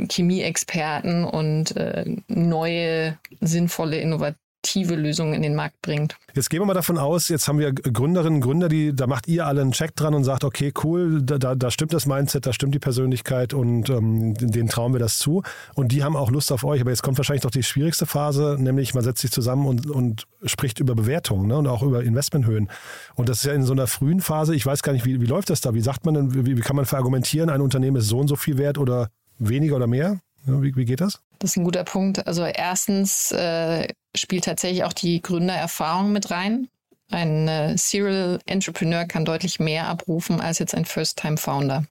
Chemieexperten 0.09 1.25
und 1.25 1.77
äh, 1.77 2.17
neue, 2.29 3.19
sinnvolle, 3.41 3.99
innovative 3.99 4.95
Lösungen 4.95 5.35
in 5.35 5.43
den 5.43 5.55
Markt 5.55 5.81
bringt. 5.83 6.17
Jetzt 6.35 6.51
gehen 6.51 6.61
wir 6.61 6.67
mal 6.67 6.75
davon 6.75 6.99
aus, 6.99 7.29
jetzt 7.29 7.49
haben 7.49 7.59
wir 7.59 7.73
Gründerinnen 7.73 8.37
und 8.37 8.41
Gründer, 8.41 8.69
die, 8.69 8.95
da 8.95 9.07
macht 9.07 9.29
ihr 9.29 9.47
alle 9.47 9.61
einen 9.61 9.73
Check 9.73 9.95
dran 9.95 10.15
und 10.15 10.25
sagt, 10.25 10.43
okay, 10.43 10.73
cool, 10.83 11.23
da, 11.23 11.55
da, 11.55 11.71
stimmt 11.71 11.93
das 11.93 12.07
Mindset, 12.07 12.47
da 12.47 12.53
stimmt 12.53 12.75
die 12.75 12.79
Persönlichkeit 12.79 13.53
und 13.53 13.89
ähm, 13.91 14.35
denen 14.35 14.69
trauen 14.69 14.93
wir 14.93 15.01
das 15.01 15.19
zu. 15.19 15.43
Und 15.75 15.93
die 15.93 16.03
haben 16.03 16.17
auch 16.17 16.31
Lust 16.31 16.51
auf 16.51 16.65
euch. 16.65 16.81
Aber 16.81 16.91
jetzt 16.91 17.03
kommt 17.03 17.19
wahrscheinlich 17.19 17.43
doch 17.43 17.51
die 17.51 17.63
schwierigste 17.63 18.07
Phase, 18.07 18.57
nämlich 18.59 18.95
man 18.95 19.05
setzt 19.05 19.21
sich 19.21 19.31
zusammen 19.31 19.67
und, 19.67 19.89
und 19.89 20.27
spricht 20.45 20.81
über 20.81 20.95
Bewertungen 20.95 21.49
ne, 21.49 21.59
und 21.59 21.67
auch 21.67 21.83
über 21.83 22.03
Investmenthöhen. 22.03 22.71
Und 23.15 23.29
das 23.29 23.39
ist 23.39 23.45
ja 23.45 23.53
in 23.53 23.65
so 23.65 23.73
einer 23.73 23.87
frühen 23.87 24.21
Phase, 24.21 24.55
ich 24.55 24.65
weiß 24.65 24.83
gar 24.83 24.93
nicht, 24.93 25.05
wie, 25.05 25.21
wie 25.21 25.27
läuft 25.27 25.51
das 25.51 25.61
da? 25.61 25.75
Wie 25.75 25.81
sagt 25.81 26.05
man 26.05 26.15
denn, 26.15 26.47
wie, 26.47 26.57
wie 26.57 26.61
kann 26.61 26.77
man 26.77 26.87
verargumentieren, 26.87 27.51
ein 27.51 27.61
Unternehmen 27.61 27.99
ist 27.99 28.09
so 28.09 28.19
und 28.19 28.29
so 28.29 28.37
viel 28.37 28.59
wert 28.59 28.79
oder 28.79 29.11
weniger 29.39 29.77
oder 29.77 29.87
mehr? 29.87 30.21
Wie, 30.47 30.77
wie 30.77 30.85
geht 30.85 31.01
das? 31.01 31.21
Das 31.39 31.51
ist 31.51 31.57
ein 31.57 31.65
guter 31.65 31.85
Punkt. 31.85 32.27
Also 32.27 32.45
erstens 32.45 33.33
äh, 33.33 33.89
spielt 34.15 34.45
tatsächlich 34.45 34.85
auch 34.85 34.93
die 34.93 35.23
Gründererfahrung 35.23 36.13
mit 36.13 36.31
rein. 36.31 36.69
Ein 37.11 37.49
äh, 37.49 37.79
Serial 37.79 38.39
Entrepreneur 38.47 39.05
kann 39.05 39.25
deutlich 39.25 39.61
mehr 39.61 39.89
abrufen 39.89 40.41
als 40.41 40.59
jetzt 40.59 40.75
ein 40.75 40.85
First-Time-Founder. 40.85 41.85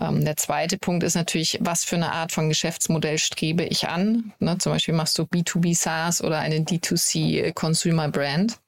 Ähm, 0.00 0.24
der 0.24 0.36
zweite 0.36 0.78
Punkt 0.78 1.04
ist 1.04 1.14
natürlich, 1.14 1.58
was 1.60 1.84
für 1.84 1.96
eine 1.96 2.12
Art 2.12 2.32
von 2.32 2.48
Geschäftsmodell 2.48 3.18
strebe 3.18 3.64
ich 3.64 3.88
an? 3.88 4.32
Ne, 4.38 4.58
zum 4.58 4.72
Beispiel 4.72 4.94
machst 4.94 5.18
du 5.18 5.22
B2B 5.22 5.74
SaaS 5.76 6.22
oder 6.22 6.38
eine 6.38 6.58
D2C 6.58 7.52
Consumer 7.52 8.08
Brand. 8.08 8.58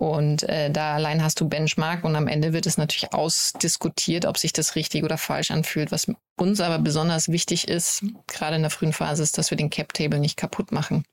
Und 0.00 0.48
äh, 0.48 0.70
da 0.70 0.94
allein 0.94 1.22
hast 1.22 1.42
du 1.42 1.48
Benchmark 1.50 2.04
und 2.04 2.16
am 2.16 2.26
Ende 2.26 2.54
wird 2.54 2.64
es 2.64 2.78
natürlich 2.78 3.12
ausdiskutiert, 3.12 4.24
ob 4.24 4.38
sich 4.38 4.54
das 4.54 4.74
richtig 4.74 5.04
oder 5.04 5.18
falsch 5.18 5.50
anfühlt. 5.50 5.92
Was 5.92 6.10
uns 6.38 6.62
aber 6.62 6.78
besonders 6.78 7.28
wichtig 7.28 7.68
ist, 7.68 8.06
gerade 8.26 8.56
in 8.56 8.62
der 8.62 8.70
frühen 8.70 8.94
Phase, 8.94 9.22
ist, 9.22 9.36
dass 9.36 9.50
wir 9.50 9.58
den 9.58 9.68
Cap-Table 9.68 10.18
nicht 10.18 10.38
kaputt 10.38 10.72
machen. 10.72 11.04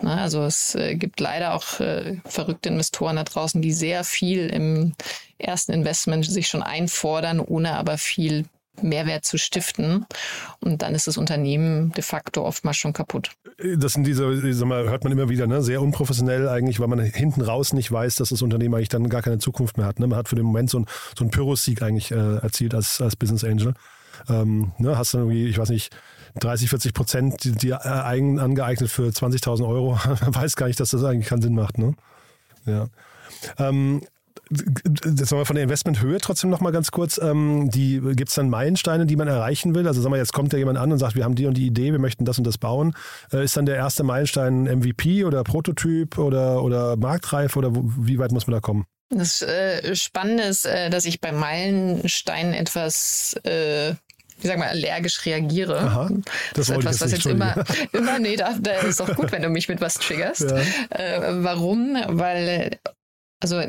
Na, 0.00 0.20
also 0.20 0.42
es 0.42 0.74
äh, 0.74 0.96
gibt 0.96 1.20
leider 1.20 1.54
auch 1.54 1.78
äh, 1.78 2.16
verrückte 2.24 2.70
Investoren 2.70 3.14
da 3.14 3.22
draußen, 3.22 3.62
die 3.62 3.72
sehr 3.72 4.02
viel 4.02 4.48
im 4.48 4.94
ersten 5.38 5.70
Investment 5.70 6.26
sich 6.26 6.48
schon 6.48 6.64
einfordern, 6.64 7.38
ohne 7.38 7.76
aber 7.76 7.98
viel 7.98 8.46
Mehrwert 8.80 9.24
zu 9.24 9.38
stiften. 9.38 10.06
Und 10.60 10.82
dann 10.82 10.94
ist 10.94 11.06
das 11.06 11.18
Unternehmen 11.18 11.92
de 11.92 12.02
facto 12.02 12.44
oftmals 12.44 12.76
schon 12.76 12.92
kaputt. 12.92 13.30
Das 13.76 13.92
sind 13.92 14.06
diese, 14.06 14.54
sag 14.54 14.66
mal, 14.66 14.88
hört 14.88 15.04
man 15.04 15.12
immer 15.12 15.28
wieder, 15.28 15.46
ne? 15.46 15.62
sehr 15.62 15.82
unprofessionell 15.82 16.48
eigentlich, 16.48 16.80
weil 16.80 16.88
man 16.88 17.00
hinten 17.00 17.42
raus 17.42 17.72
nicht 17.72 17.92
weiß, 17.92 18.16
dass 18.16 18.30
das 18.30 18.42
Unternehmen 18.42 18.74
eigentlich 18.74 18.88
dann 18.88 19.08
gar 19.08 19.22
keine 19.22 19.38
Zukunft 19.38 19.76
mehr 19.76 19.86
hat. 19.86 19.98
Ne? 19.98 20.06
Man 20.06 20.18
hat 20.18 20.28
für 20.28 20.36
den 20.36 20.46
Moment 20.46 20.70
so, 20.70 20.78
ein, 20.80 20.86
so 21.16 21.24
einen 21.24 21.30
Pyrrhus-Sieg 21.30 21.82
eigentlich 21.82 22.10
äh, 22.10 22.36
erzielt 22.36 22.74
als, 22.74 23.00
als 23.00 23.16
Business 23.16 23.44
Angel. 23.44 23.74
Ähm, 24.28 24.72
ne? 24.78 24.96
Hast 24.96 25.14
dann 25.14 25.22
irgendwie, 25.22 25.46
ich 25.46 25.58
weiß 25.58 25.68
nicht, 25.68 25.94
30, 26.40 26.70
40 26.70 26.94
Prozent 26.94 27.44
die, 27.44 27.52
die 27.52 27.70
äh, 27.70 27.74
eigen 27.74 28.38
angeeignet 28.38 28.90
für 28.90 29.08
20.000 29.08 29.66
Euro. 29.66 29.98
Man 30.06 30.34
weiß 30.34 30.56
gar 30.56 30.66
nicht, 30.66 30.80
dass 30.80 30.90
das 30.90 31.04
eigentlich 31.04 31.28
keinen 31.28 31.42
Sinn 31.42 31.54
macht. 31.54 31.78
Ne? 31.78 31.94
Ja. 32.64 32.86
Ähm, 33.58 34.02
Jetzt 35.04 35.32
mal 35.32 35.44
von 35.44 35.56
der 35.56 35.64
Investmenthöhe 35.64 36.18
trotzdem 36.18 36.50
noch 36.50 36.60
mal 36.60 36.70
ganz 36.70 36.90
kurz. 36.90 37.18
Ähm, 37.22 37.70
Gibt 37.70 38.28
es 38.28 38.34
dann 38.34 38.50
Meilensteine, 38.50 39.06
die 39.06 39.16
man 39.16 39.28
erreichen 39.28 39.74
will? 39.74 39.86
Also 39.86 40.02
sagen 40.02 40.12
wir, 40.12 40.18
jetzt 40.18 40.32
kommt 40.32 40.52
da 40.52 40.56
jemand 40.56 40.78
an 40.78 40.92
und 40.92 40.98
sagt, 40.98 41.16
wir 41.16 41.24
haben 41.24 41.34
die 41.34 41.46
und 41.46 41.56
die 41.56 41.66
Idee, 41.66 41.92
wir 41.92 41.98
möchten 41.98 42.24
das 42.24 42.38
und 42.38 42.46
das 42.46 42.58
bauen. 42.58 42.94
Äh, 43.32 43.44
ist 43.44 43.56
dann 43.56 43.66
der 43.66 43.76
erste 43.76 44.02
Meilenstein 44.02 44.64
MVP 44.64 45.24
oder 45.24 45.44
Prototyp 45.44 46.18
oder, 46.18 46.62
oder 46.62 46.96
Marktreif 46.96 47.56
oder 47.56 47.72
wie 47.72 48.18
weit 48.18 48.32
muss 48.32 48.46
man 48.46 48.54
da 48.54 48.60
kommen? 48.60 48.84
Das 49.10 49.42
äh, 49.42 49.94
Spannende 49.94 50.44
ist, 50.44 50.64
äh, 50.64 50.88
dass 50.90 51.04
ich 51.04 51.20
bei 51.20 51.32
Meilensteinen 51.32 52.54
etwas 52.54 53.34
äh, 53.44 53.94
wie 54.42 54.48
sag 54.48 54.58
mal, 54.58 54.68
allergisch 54.68 55.24
reagiere. 55.24 55.78
Aha, 55.78 56.10
das, 56.54 56.66
das 56.66 56.68
ist 56.68 56.76
etwas, 56.76 57.00
was 57.00 57.12
jetzt 57.12 57.26
immer, 57.26 57.64
immer, 57.92 58.18
nee, 58.18 58.36
da, 58.36 58.54
da 58.60 58.72
ist 58.80 59.00
auch 59.00 59.14
gut, 59.14 59.32
wenn 59.32 59.42
du 59.42 59.48
mich 59.48 59.68
mit 59.68 59.80
was 59.80 59.94
triggerst. 59.94 60.50
Ja. 60.50 60.58
Äh, 60.90 61.44
warum? 61.44 61.96
Weil, 62.08 62.78
also 63.40 63.62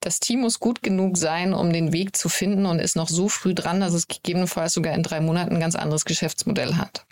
das 0.00 0.20
Team 0.20 0.40
muss 0.40 0.60
gut 0.60 0.82
genug 0.82 1.16
sein, 1.16 1.52
um 1.52 1.72
den 1.72 1.92
Weg 1.92 2.16
zu 2.16 2.28
finden 2.28 2.66
und 2.66 2.78
ist 2.78 2.96
noch 2.96 3.08
so 3.08 3.28
früh 3.28 3.54
dran, 3.54 3.80
dass 3.80 3.94
es 3.94 4.08
gegebenenfalls 4.08 4.72
sogar 4.72 4.94
in 4.94 5.02
drei 5.02 5.20
Monaten 5.20 5.54
ein 5.54 5.60
ganz 5.60 5.74
anderes 5.74 6.04
Geschäftsmodell 6.04 6.76
hat. 6.76 7.04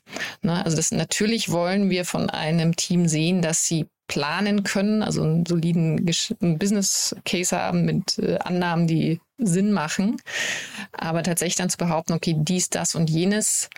Ne? 0.43 0.65
Also 0.65 0.77
das, 0.77 0.93
natürlich 0.93 1.51
wollen 1.51 1.91
wir 1.91 2.05
von 2.05 2.31
einem 2.31 2.77
Team 2.77 3.09
sehen, 3.09 3.43
dass 3.43 3.67
sie 3.67 3.87
planen 4.09 4.63
können, 4.63 5.03
also 5.03 5.23
einen 5.23 5.47
soliden 5.47 6.05
Business 6.41 7.17
Case 7.25 7.57
haben 7.57 7.85
mit 7.85 8.19
äh, 8.19 8.39
Annahmen, 8.39 8.87
die 8.87 9.21
Sinn 9.39 9.73
machen. 9.73 10.17
Aber 10.93 11.23
tatsächlich 11.23 11.57
dann 11.57 11.71
zu 11.71 11.77
behaupten, 11.77 12.13
okay, 12.13 12.37
dies, 12.39 12.71
das 12.71 12.95
und 12.95 13.11
jenes 13.11 13.69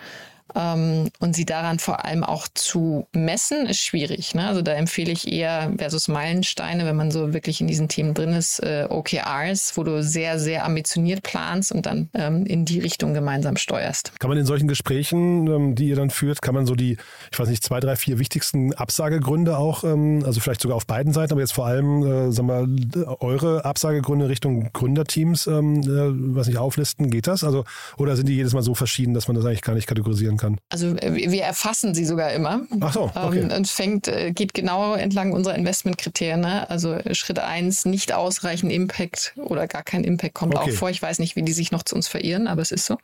und 0.55 1.35
sie 1.35 1.45
daran 1.45 1.79
vor 1.79 2.05
allem 2.05 2.25
auch 2.25 2.49
zu 2.55 3.07
messen, 3.13 3.67
ist 3.67 3.81
schwierig. 3.81 4.35
Ne? 4.35 4.47
Also 4.47 4.63
da 4.63 4.73
empfehle 4.73 5.13
ich 5.13 5.31
eher 5.31 5.73
versus 5.77 6.09
Meilensteine, 6.09 6.85
wenn 6.87 6.97
man 6.97 7.11
so 7.11 7.33
wirklich 7.33 7.61
in 7.61 7.67
diesen 7.67 7.89
Themen 7.89 8.15
drin 8.15 8.33
ist, 8.33 8.61
äh, 8.61 8.87
OKRs, 8.89 9.77
wo 9.77 9.85
du 9.85 10.03
sehr, 10.03 10.39
sehr 10.39 10.65
ambitioniert 10.65 11.23
planst 11.23 11.73
und 11.73 11.87
dann 11.87 12.09
ähm, 12.15 12.47
in 12.47 12.65
die 12.65 12.79
Richtung 12.79 13.15
gemeinsam 13.15 13.57
steuerst. 13.57 14.19
Kann 14.19 14.31
man 14.31 14.39
in 14.39 14.47
solchen 14.47 14.69
Gesprächen, 14.69 15.47
ähm, 15.47 15.75
die 15.75 15.89
ihr 15.89 15.97
dann 15.97 16.11
führt, 16.11 16.43
kann 16.43 16.55
man 16.55 16.67
so 16.67 16.75
die, 16.75 16.97
ich 17.31 17.39
weiß 17.39 17.49
nicht, 17.49 17.63
zwei, 17.63 17.81
drei, 17.81 17.97
vier 17.97 18.19
wichtigsten 18.19 18.73
Absagegründe 18.75 19.59
auch, 19.59 19.85
ähm, 19.85 20.23
also 20.25 20.41
vielleicht 20.41 20.63
sogar 20.63 20.77
auf 20.77 20.87
beiden 20.87 21.13
Seiten, 21.13 21.33
aber 21.33 21.41
jetzt 21.41 21.53
vor 21.53 21.67
allem, 21.67 22.03
äh, 22.03 22.33
sagen 22.33 22.49
wir, 22.49 23.21
eure 23.21 23.65
Absagegründe 23.65 24.29
Richtung 24.29 24.71
Gründerteams, 24.73 25.47
ähm, 25.47 25.83
äh, 25.83 26.37
was 26.37 26.47
nicht 26.47 26.59
auflisten, 26.59 27.11
geht 27.11 27.27
das? 27.27 27.45
Also, 27.45 27.65
oder 27.97 28.17
sind 28.17 28.29
die 28.29 28.35
jedes 28.35 28.55
Mal 28.55 28.63
so 28.63 28.75
verschieden, 28.75 29.15
dass 29.15 29.29
man 29.29 29.37
das 29.37 29.45
eigentlich 29.45 29.63
gar 29.63 29.75
nicht 29.75 29.87
kategorisieren 29.87 30.38
kann? 30.39 30.59
Also 30.71 30.97
äh, 30.97 31.31
wir 31.31 31.43
erfassen 31.43 31.95
sie 31.95 32.05
sogar 32.05 32.33
immer. 32.33 32.63
Ach 32.81 32.93
so, 32.93 33.11
okay. 33.15 33.41
Ähm, 33.41 33.51
und 33.51 33.69
fängt, 33.69 34.09
äh, 34.09 34.33
geht 34.33 34.55
genau 34.55 34.95
entlang 34.95 35.33
unserer 35.33 35.55
Investmentkriterien. 35.55 36.41
Ne? 36.41 36.69
Also 36.71 36.95
äh, 36.95 37.15
Schritt 37.15 37.39
eins 37.39 37.85
nicht 37.85 38.13
ausreichend 38.13 38.73
Impact 38.73 39.35
oder 39.37 39.67
gar 39.67 39.83
kein 39.83 40.05
Impact 40.05 40.35
kommt 40.35 40.55
okay. 40.55 40.71
auch 40.71 40.75
vor. 40.75 40.91
Ich 40.91 41.03
weiß 41.03 41.19
nicht, 41.19 41.37
wie 41.37 41.43
die 41.43 41.53
sich 41.53 41.73
noch 41.73 41.83
zu 41.83 41.95
uns 41.95 42.09
verirren, 42.09 42.47
aber 42.47 42.63
es 42.63 42.73
ist 42.73 42.87
so. 42.87 42.97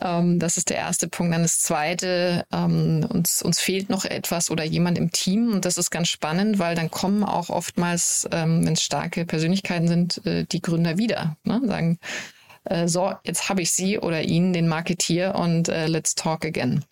Ähm, 0.00 0.38
das 0.38 0.56
ist 0.56 0.70
der 0.70 0.76
erste 0.76 1.08
Punkt. 1.08 1.34
Dann 1.34 1.42
das 1.42 1.58
zweite, 1.60 2.44
ähm, 2.52 3.06
uns, 3.08 3.42
uns 3.42 3.60
fehlt 3.60 3.90
noch 3.90 4.04
etwas 4.04 4.50
oder 4.50 4.64
jemand 4.64 4.98
im 4.98 5.10
Team. 5.10 5.52
Und 5.52 5.64
das 5.64 5.78
ist 5.78 5.90
ganz 5.90 6.08
spannend, 6.08 6.58
weil 6.58 6.74
dann 6.74 6.90
kommen 6.90 7.24
auch 7.24 7.48
oftmals, 7.48 8.26
wenn 8.30 8.72
es 8.72 8.82
starke 8.82 9.24
Persönlichkeiten 9.24 9.88
sind, 9.88 10.24
äh, 10.26 10.44
die 10.44 10.60
Gründer 10.60 10.98
wieder. 10.98 11.36
Ne? 11.44 11.60
Sagen, 11.64 11.98
äh, 12.68 12.88
so, 12.88 13.12
jetzt 13.24 13.48
habe 13.48 13.62
ich 13.62 13.72
sie 13.72 13.98
oder 13.98 14.22
ihn, 14.22 14.52
den 14.52 14.68
Marketier, 14.68 15.34
und 15.34 15.68
äh, 15.68 15.86
let's 15.86 16.14
talk 16.14 16.44
again. 16.44 16.84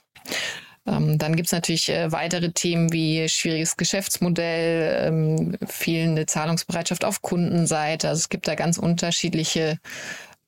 Ähm, 0.86 1.18
dann 1.18 1.34
gibt 1.34 1.46
es 1.46 1.52
natürlich 1.52 1.88
äh, 1.88 2.12
weitere 2.12 2.52
Themen 2.52 2.92
wie 2.92 3.28
schwieriges 3.28 3.76
Geschäftsmodell, 3.76 5.06
ähm, 5.06 5.56
fehlende 5.66 6.26
Zahlungsbereitschaft 6.26 7.04
auf 7.04 7.22
Kundenseite. 7.22 8.08
Also 8.08 8.20
es 8.20 8.28
gibt 8.28 8.46
da 8.46 8.54
ganz 8.54 8.78
unterschiedliche 8.78 9.78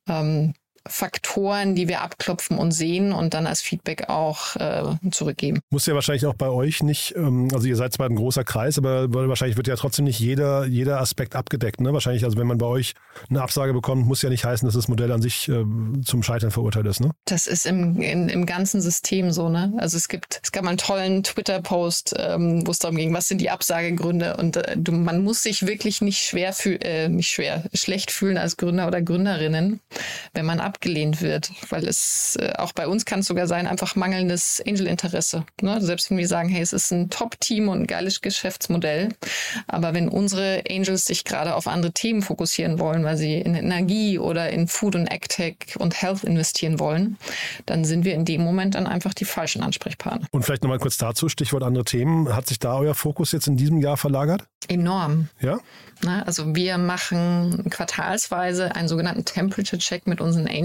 ähm, 0.09 0.55
Faktoren, 0.87 1.75
die 1.75 1.89
wir 1.89 2.03
abklopfen 2.03 2.59
und 2.59 2.73
sehen 2.73 3.13
und 3.13 3.35
dann 3.35 3.47
als 3.47 3.61
Feedback 3.61 4.09
auch 4.09 4.57
äh, 4.57 4.85
zurückgeben. 5.11 5.61
Muss 5.71 5.87
ja 5.87 5.95
wahrscheinlich 5.95 6.27
auch 6.27 6.35
bei 6.35 6.49
euch 6.49 6.83
nicht, 6.83 7.15
ähm, 7.17 7.49
also 7.53 7.67
ihr 7.67 7.77
seid 7.77 7.93
zwar 7.93 8.09
ein 8.09 8.17
großer 8.17 8.45
Kreis, 8.45 8.79
aber 8.79 9.13
wahrscheinlich 9.13 9.57
wird 9.57 9.69
ja 9.69 9.77
trotzdem 9.77 10.05
nicht 10.05 10.19
jeder, 10.19 10.67
jeder 10.67 11.01
Aspekt 11.01 11.37
abgedeckt. 11.37 11.81
Ne? 11.81 11.93
Wahrscheinlich, 11.93 12.25
also 12.25 12.39
wenn 12.39 12.47
man 12.47 12.59
bei 12.59 12.67
euch 12.67 12.95
eine 13.29 13.43
Absage 13.43 13.73
bekommt, 13.73 14.07
muss 14.07 14.23
ja 14.23 14.31
nicht 14.31 14.45
heißen, 14.45 14.67
dass 14.67 14.75
das 14.75 14.89
Modell 14.89 15.13
an 15.13 15.23
sich 15.23 15.49
äh, 15.49 15.65
zum 16.05 16.23
Scheitern 16.23 16.51
verurteilt 16.51 16.87
ist. 16.87 17.01
Ne? 17.01 17.11
Das 17.25 17.47
ist 17.47 17.67
im, 17.67 18.01
in, 18.01 18.29
im 18.29 18.47
ganzen 18.47 18.81
System 18.81 19.33
so. 19.33 19.49
Ne? 19.49 19.73
Also 19.79 19.97
es 19.97 20.09
gibt, 20.09 20.41
es 20.43 20.53
gab 20.53 20.65
mal 20.65 20.71
einen 20.71 20.79
tollen 20.79 21.23
Twitter-Post, 21.23 22.15
ähm, 22.19 22.67
wo 22.67 22.71
es 22.71 22.79
darum 22.79 22.97
ging, 22.97 23.13
was 23.15 23.29
sind 23.29 23.41
die 23.41 23.51
Absagegründe 23.51 24.37
und 24.37 24.57
äh, 24.57 24.77
du, 24.77 24.93
man 24.93 25.23
muss 25.23 25.43
sich 25.43 25.67
wirklich 25.67 26.01
nicht 26.01 26.19
schwer 26.19 26.53
fühlen, 26.53 26.81
äh, 26.83 27.09
nicht 27.09 27.29
schwer, 27.29 27.65
schlecht 27.75 28.11
fühlen 28.11 28.39
als 28.39 28.57
Gründer 28.57 28.87
oder 28.87 29.03
Gründerinnen, 29.03 29.81
wenn 30.35 30.47
man 30.47 30.61
abgelehnt 30.69 31.23
wird, 31.23 31.51
weil 31.71 31.87
es 31.87 32.37
äh, 32.41 32.53
auch 32.59 32.73
bei 32.73 32.87
uns 32.87 33.07
kann 33.07 33.21
es 33.21 33.27
sogar 33.27 33.47
sein, 33.47 33.67
einfach 33.67 33.97
mangelndes 33.97 34.63
Angel-Interesse. 34.67 35.45
Ne? 35.63 35.81
Selbst 35.81 36.11
wenn 36.11 36.19
wir 36.19 36.29
sagen, 36.29 36.51
hey, 36.51 36.61
es 36.61 36.75
ist 36.75 36.91
ein 36.93 37.09
Top-Team 37.09 37.69
und 37.69 37.81
ein 37.81 37.87
geiles 37.87 38.21
Geschäftsmodell, 38.21 39.09
aber 39.67 39.95
wenn 39.95 40.09
unsere 40.09 40.63
Angels 40.69 41.07
sich 41.07 41.25
gerade 41.25 41.55
auf 41.55 41.67
andere 41.67 41.93
Themen 41.93 42.21
fokussieren 42.21 42.79
wollen, 42.79 43.03
weil 43.05 43.17
sie 43.17 43.41
in 43.41 43.55
Energie 43.55 44.19
oder 44.19 44.51
in 44.51 44.69
Food 44.69 44.95
und 44.95 45.11
AgTech 45.11 45.77
und 45.79 46.01
Health 46.01 46.25
investieren 46.25 46.79
wollen, 46.79 47.17
dann 47.65 47.85
sind 47.85 48.05
wir 48.05 48.15
in 48.15 48.27
dem 48.27 48.43
Moment 48.43 48.75
dann 48.75 48.87
einfach 48.87 49.15
die 49.15 49.25
falschen 49.25 49.63
Ansprechpartner. 49.63 50.27
Und 50.31 50.45
vielleicht 50.45 50.63
nochmal 50.63 50.79
kurz 50.79 50.99
dazu, 50.99 51.29
Stichwort 51.29 51.63
andere 51.63 51.85
Themen. 51.85 52.35
Hat 52.35 52.47
sich 52.47 52.59
da 52.59 52.77
euer 52.77 52.95
Fokus 52.95 53.33
jetzt 53.33 53.47
in 53.47 53.57
diesem 53.57 53.79
Jahr 53.81 53.97
verlagert? 53.97 54.45
Enorm. 54.69 55.29
Ja? 55.41 55.59
Na, 56.03 56.23
also 56.23 56.55
wir 56.55 56.79
machen 56.79 57.65
quartalsweise 57.71 58.75
einen 58.75 58.89
sogenannten 58.89 59.25
Temperature 59.25 59.81
Check 59.81 60.07
mit 60.07 60.21
unseren 60.21 60.47
Angels, 60.47 60.58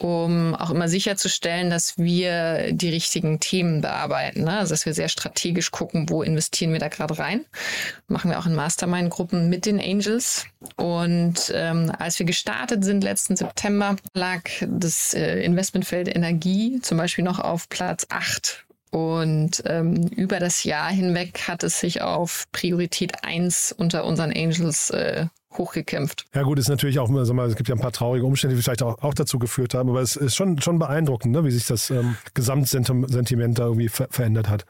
um 0.00 0.54
auch 0.54 0.70
immer 0.70 0.88
sicherzustellen, 0.88 1.70
dass 1.70 1.98
wir 1.98 2.72
die 2.72 2.88
richtigen 2.88 3.40
Themen 3.40 3.80
bearbeiten. 3.80 4.44
Ne? 4.44 4.58
Also 4.58 4.72
dass 4.72 4.86
wir 4.86 4.94
sehr 4.94 5.08
strategisch 5.08 5.72
gucken, 5.72 6.08
wo 6.08 6.22
investieren 6.22 6.72
wir 6.72 6.78
da 6.78 6.88
gerade 6.88 7.18
rein. 7.18 7.44
Machen 8.06 8.30
wir 8.30 8.38
auch 8.38 8.46
in 8.46 8.54
Mastermind-Gruppen 8.54 9.48
mit 9.48 9.66
den 9.66 9.80
Angels. 9.80 10.46
Und 10.76 11.52
ähm, 11.52 11.92
als 11.98 12.18
wir 12.18 12.26
gestartet 12.26 12.84
sind 12.84 13.02
letzten 13.02 13.36
September, 13.36 13.96
lag 14.14 14.42
das 14.68 15.14
äh, 15.14 15.40
Investmentfeld 15.42 16.14
Energie 16.14 16.80
zum 16.80 16.96
Beispiel 16.96 17.24
noch 17.24 17.40
auf 17.40 17.68
Platz 17.68 18.06
8 18.08 18.66
und 18.90 19.62
ähm, 19.66 20.06
über 20.16 20.38
das 20.38 20.64
Jahr 20.64 20.90
hinweg 20.90 21.42
hat 21.46 21.62
es 21.62 21.80
sich 21.80 22.00
auf 22.00 22.46
Priorität 22.52 23.22
1 23.22 23.72
unter 23.72 24.04
unseren 24.04 24.32
Angels 24.32 24.90
äh, 24.90 25.26
hochgekämpft. 25.56 26.26
Ja 26.34 26.42
gut, 26.42 26.58
ist 26.58 26.68
natürlich 26.68 26.98
auch, 26.98 27.08
sag 27.24 27.34
mal, 27.34 27.48
es 27.48 27.56
gibt 27.56 27.68
ja 27.68 27.74
ein 27.74 27.80
paar 27.80 27.92
traurige 27.92 28.26
Umstände, 28.26 28.56
die 28.56 28.62
vielleicht 28.62 28.82
auch, 28.82 29.02
auch 29.02 29.14
dazu 29.14 29.38
geführt 29.38 29.74
haben, 29.74 29.88
aber 29.88 30.02
es 30.02 30.16
ist 30.16 30.36
schon, 30.36 30.60
schon 30.60 30.78
beeindruckend, 30.78 31.32
ne, 31.32 31.44
wie 31.44 31.50
sich 31.50 31.66
das 31.66 31.90
ähm, 31.90 32.16
Gesamtsentiment 32.34 33.58
da 33.58 33.64
irgendwie 33.64 33.88
ver 33.88 34.08
verändert 34.10 34.48
hat. 34.48 34.64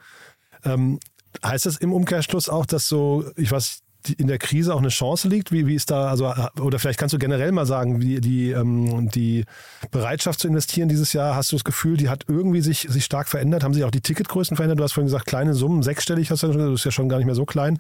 Ähm, 0.65 1.01
heißt 1.45 1.67
das 1.67 1.77
im 1.77 1.93
Umkehrschluss 1.93 2.49
auch, 2.49 2.67
dass 2.67 2.89
so, 2.89 3.25
ich 3.37 3.51
weiß, 3.51 3.83
in 4.17 4.29
der 4.29 4.39
Krise 4.39 4.75
auch 4.75 4.79
eine 4.79 4.89
Chance 4.89 5.29
liegt? 5.29 5.53
Wie, 5.53 5.67
wie 5.67 5.75
ist 5.75 5.91
da, 5.91 6.09
also, 6.09 6.33
oder 6.61 6.79
vielleicht 6.79 6.99
kannst 6.99 7.13
du 7.13 7.19
generell 7.19 7.53
mal 7.53 7.67
sagen, 7.67 8.01
wie 8.01 8.21
die, 8.21 8.51
ähm, 8.53 9.11
die 9.11 9.45
Bereitschaft 9.91 10.41
zu 10.41 10.49
investieren 10.49 10.89
dieses 10.89 11.13
Jahr, 11.13 11.35
hast 11.35 11.53
du 11.53 11.57
das 11.57 11.65
Gefühl, 11.65 11.97
die 11.97 12.09
hat 12.09 12.25
irgendwie 12.29 12.61
sich, 12.61 12.87
sich 12.89 13.05
stark 13.05 13.29
verändert? 13.29 13.65
Haben 13.65 13.75
sich 13.75 13.85
auch 13.85 13.91
die 13.91 14.01
Ticketgrößen 14.01 14.57
verändert? 14.57 14.79
Du 14.79 14.85
hast 14.85 14.93
vorhin 14.93 15.09
gesagt, 15.09 15.27
kleine 15.27 15.55
Summen, 15.55 15.83
sechsstellig 15.83 16.31
hast 16.31 16.43
du, 16.43 16.53
das 16.53 16.81
ist 16.81 16.85
ja 16.85 16.91
schon 16.91 17.09
gar 17.09 17.19
nicht 17.19 17.27
mehr 17.27 17.35
so 17.35 17.45
klein. 17.45 17.79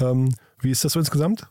Ähm, 0.00 0.34
wie 0.60 0.70
ist 0.70 0.84
das 0.84 0.92
so 0.92 0.98
insgesamt? 0.98 1.46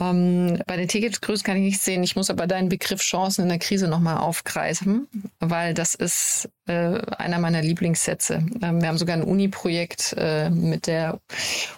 Ähm, 0.00 0.62
bei 0.66 0.76
den 0.76 0.88
Ticketgrößen 0.88 1.44
kann 1.44 1.56
ich 1.56 1.62
nicht 1.62 1.80
sehen. 1.80 2.02
Ich 2.02 2.16
muss 2.16 2.30
aber 2.30 2.46
deinen 2.46 2.68
Begriff 2.68 3.00
Chancen 3.00 3.42
in 3.42 3.48
der 3.48 3.58
Krise 3.58 3.88
nochmal 3.88 4.18
aufgreifen, 4.18 5.08
weil 5.40 5.74
das 5.74 5.94
ist 5.94 6.48
äh, 6.66 7.00
einer 7.16 7.38
meiner 7.38 7.62
Lieblingssätze. 7.62 8.44
Ähm, 8.62 8.80
wir 8.80 8.88
haben 8.88 8.98
sogar 8.98 9.16
ein 9.16 9.24
Uni-Projekt 9.24 10.14
äh, 10.16 10.50
mit 10.50 10.86
der 10.86 11.20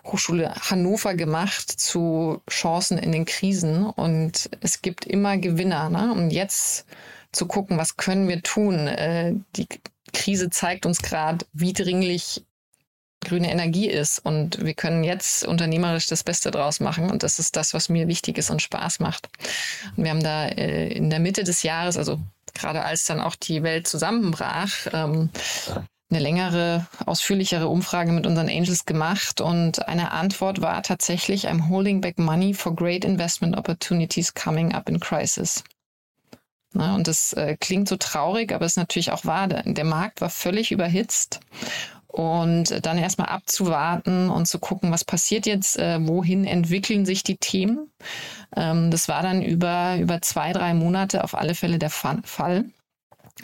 Hochschule 0.05 0.55
Hannover 0.55 1.15
gemacht 1.15 1.71
zu 1.71 2.43
Chancen 2.49 2.99
in 2.99 3.13
den 3.13 3.25
Krisen 3.25 3.85
und 3.87 4.51
es 4.61 4.83
gibt 4.83 5.07
immer 5.07 5.39
Gewinner. 5.39 5.89
Ne? 5.89 6.13
Und 6.13 6.31
jetzt 6.31 6.87
zu 7.33 7.47
gucken, 7.47 7.79
was 7.79 7.97
können 7.97 8.29
wir 8.29 8.43
tun? 8.43 8.87
Äh, 8.87 9.35
die 9.57 9.67
Krise 10.13 10.51
zeigt 10.51 10.87
uns 10.87 11.03
gerade, 11.03 11.47
wie 11.53 11.73
dringlich 11.73 12.45
grüne 13.21 13.51
Energie 13.51 13.89
ist. 13.89 14.19
Und 14.19 14.65
wir 14.65 14.75
können 14.75 15.05
jetzt 15.05 15.47
unternehmerisch 15.47 16.07
das 16.07 16.25
Beste 16.25 16.51
draus 16.51 16.81
machen. 16.81 17.11
Und 17.11 17.23
das 17.23 17.39
ist 17.39 17.57
das, 17.57 17.75
was 17.75 17.89
mir 17.89 18.09
wichtig 18.09 18.39
ist 18.39 18.51
und 18.51 18.63
Spaß 18.63 19.01
macht. 19.01 19.29
Und 19.97 20.05
wir 20.05 20.11
haben 20.11 20.23
da 20.23 20.47
äh, 20.47 20.89
in 20.89 21.11
der 21.11 21.21
Mitte 21.21 21.45
des 21.45 21.63
Jahres, 21.63 21.97
also 21.97 22.19
gerade 22.55 22.83
als 22.85 23.05
dann 23.05 23.21
auch 23.21 23.37
die 23.37 23.63
Welt 23.63 23.87
zusammenbrach, 23.87 24.73
ähm, 24.93 25.31
eine 26.11 26.19
längere, 26.19 26.87
ausführlichere 27.07 27.69
Umfrage 27.69 28.11
mit 28.11 28.27
unseren 28.27 28.49
Angels 28.49 28.85
gemacht 28.85 29.41
und 29.41 29.87
eine 29.87 30.11
Antwort 30.11 30.61
war 30.61 30.83
tatsächlich, 30.83 31.49
I'm 31.49 31.69
holding 31.69 32.01
back 32.01 32.19
money 32.19 32.53
for 32.53 32.75
great 32.75 33.05
investment 33.05 33.57
opportunities 33.57 34.35
coming 34.35 34.73
up 34.73 34.89
in 34.89 34.99
crisis. 34.99 35.63
Na, 36.73 36.97
und 36.97 37.07
das 37.07 37.33
äh, 37.33 37.57
klingt 37.61 37.89
so 37.89 37.97
traurig, 37.97 38.53
aber 38.53 38.65
es 38.65 38.73
ist 38.73 38.77
natürlich 38.77 39.13
auch 39.13 39.25
wahr. 39.25 39.49
Der 39.49 39.85
Markt 39.85 40.21
war 40.21 40.31
völlig 40.31 40.73
überhitzt 40.73 41.41
und 42.13 42.85
dann 42.85 42.99
erstmal 42.99 43.29
abzuwarten 43.29 44.31
und 44.31 44.47
zu 44.47 44.59
gucken, 44.59 44.91
was 44.91 45.05
passiert 45.05 45.47
jetzt, 45.47 45.79
äh, 45.79 45.99
wohin 46.01 46.45
entwickeln 46.45 47.07
sich 47.07 47.23
die 47.23 47.37
Themen. 47.37 47.91
Ähm, 48.57 48.91
das 48.91 49.09
war 49.09 49.23
dann 49.23 49.43
über, 49.43 49.97
über 49.99 50.21
zwei, 50.21 50.53
drei 50.53 50.75
Monate 50.75 51.23
auf 51.25 51.37
alle 51.37 51.55
Fälle 51.55 51.79
der 51.79 51.91
Fall. 51.91 52.65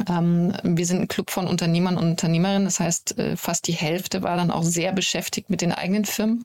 Ähm, 0.08 0.52
wir 0.62 0.86
sind 0.86 1.00
ein 1.00 1.08
Club 1.08 1.30
von 1.30 1.46
Unternehmern 1.46 1.96
und 1.96 2.10
Unternehmerinnen, 2.10 2.64
das 2.64 2.80
heißt, 2.80 3.18
äh, 3.18 3.36
fast 3.36 3.66
die 3.68 3.72
Hälfte 3.72 4.22
war 4.22 4.36
dann 4.36 4.50
auch 4.50 4.64
sehr 4.64 4.92
beschäftigt 4.92 5.48
mit 5.48 5.60
den 5.60 5.72
eigenen 5.72 6.04
Firmen. 6.04 6.44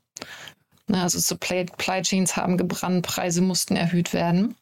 Also 0.91 1.19
Supply 1.19 1.65
Chains 2.01 2.35
haben 2.35 2.57
gebrannt, 2.57 3.05
Preise 3.05 3.41
mussten 3.41 3.75
erhöht 3.75 4.13
werden. 4.13 4.55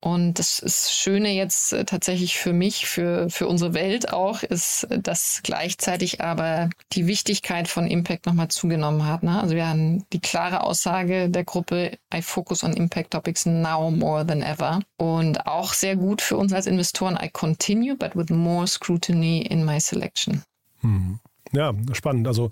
Und 0.00 0.38
das 0.38 0.58
ist 0.58 0.92
Schöne 0.92 1.32
jetzt 1.32 1.72
äh, 1.72 1.84
tatsächlich 1.84 2.38
für 2.38 2.52
mich, 2.52 2.86
für, 2.86 3.30
für 3.30 3.48
unsere 3.48 3.74
Welt 3.74 4.12
auch, 4.12 4.42
ist, 4.42 4.86
dass 4.90 5.40
gleichzeitig 5.42 6.20
aber 6.20 6.70
die 6.92 7.06
Wichtigkeit 7.06 7.66
von 7.66 7.86
Impact 7.86 8.26
nochmal 8.26 8.48
zugenommen 8.48 9.06
hat. 9.06 9.22
Ne? 9.22 9.40
Also 9.40 9.54
wir 9.54 9.66
haben 9.66 10.04
die 10.12 10.20
klare 10.20 10.62
Aussage 10.62 11.30
der 11.30 11.44
Gruppe, 11.44 11.98
I 12.14 12.20
focus 12.20 12.62
on 12.62 12.74
Impact 12.74 13.12
Topics 13.12 13.46
now 13.46 13.90
more 13.90 14.26
than 14.26 14.42
ever. 14.42 14.80
Und 14.98 15.46
auch 15.46 15.72
sehr 15.72 15.96
gut 15.96 16.20
für 16.20 16.36
uns 16.36 16.52
als 16.52 16.66
Investoren, 16.66 17.18
I 17.20 17.30
continue, 17.30 17.96
but 17.96 18.14
with 18.14 18.28
more 18.28 18.66
scrutiny 18.66 19.42
in 19.42 19.64
my 19.64 19.80
selection. 19.80 20.42
Hm. 20.82 21.18
Ja, 21.52 21.72
spannend. 21.92 22.28
Also 22.28 22.50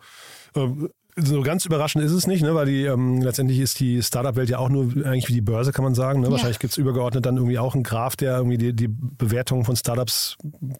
äh, 0.55 0.69
so 1.17 1.43
ganz 1.43 1.65
überraschend 1.65 2.05
ist 2.05 2.13
es 2.13 2.27
nicht, 2.27 2.43
ne? 2.43 2.55
weil 2.55 2.67
die 2.67 2.85
ähm, 2.85 3.23
letztendlich 3.23 3.61
ist 3.61 3.79
die 3.79 4.03
Startup-Welt 4.03 4.51
ja 4.51 4.59
auch 4.59 4.69
nur 4.69 4.85
eigentlich 5.07 5.29
wie 5.29 5.35
die 5.35 5.41
Börse, 5.41 5.73
kann 5.73 5.85
man 5.85 5.95
sagen. 5.95 6.21
Ne? 6.21 6.27
Ja. 6.27 6.33
Wahrscheinlich 6.33 6.59
gibt 6.59 6.73
es 6.73 6.79
übergeordnet 6.79 7.25
dann 7.25 7.37
irgendwie 7.37 7.59
auch 7.59 7.75
einen 7.75 7.85
Graph, 7.85 8.17
der 8.17 8.37
irgendwie 8.37 8.59
die, 8.59 8.73
die 8.73 8.89
Bewertungen 8.89 9.65
von 9.65 9.77
Startups, 9.77 10.37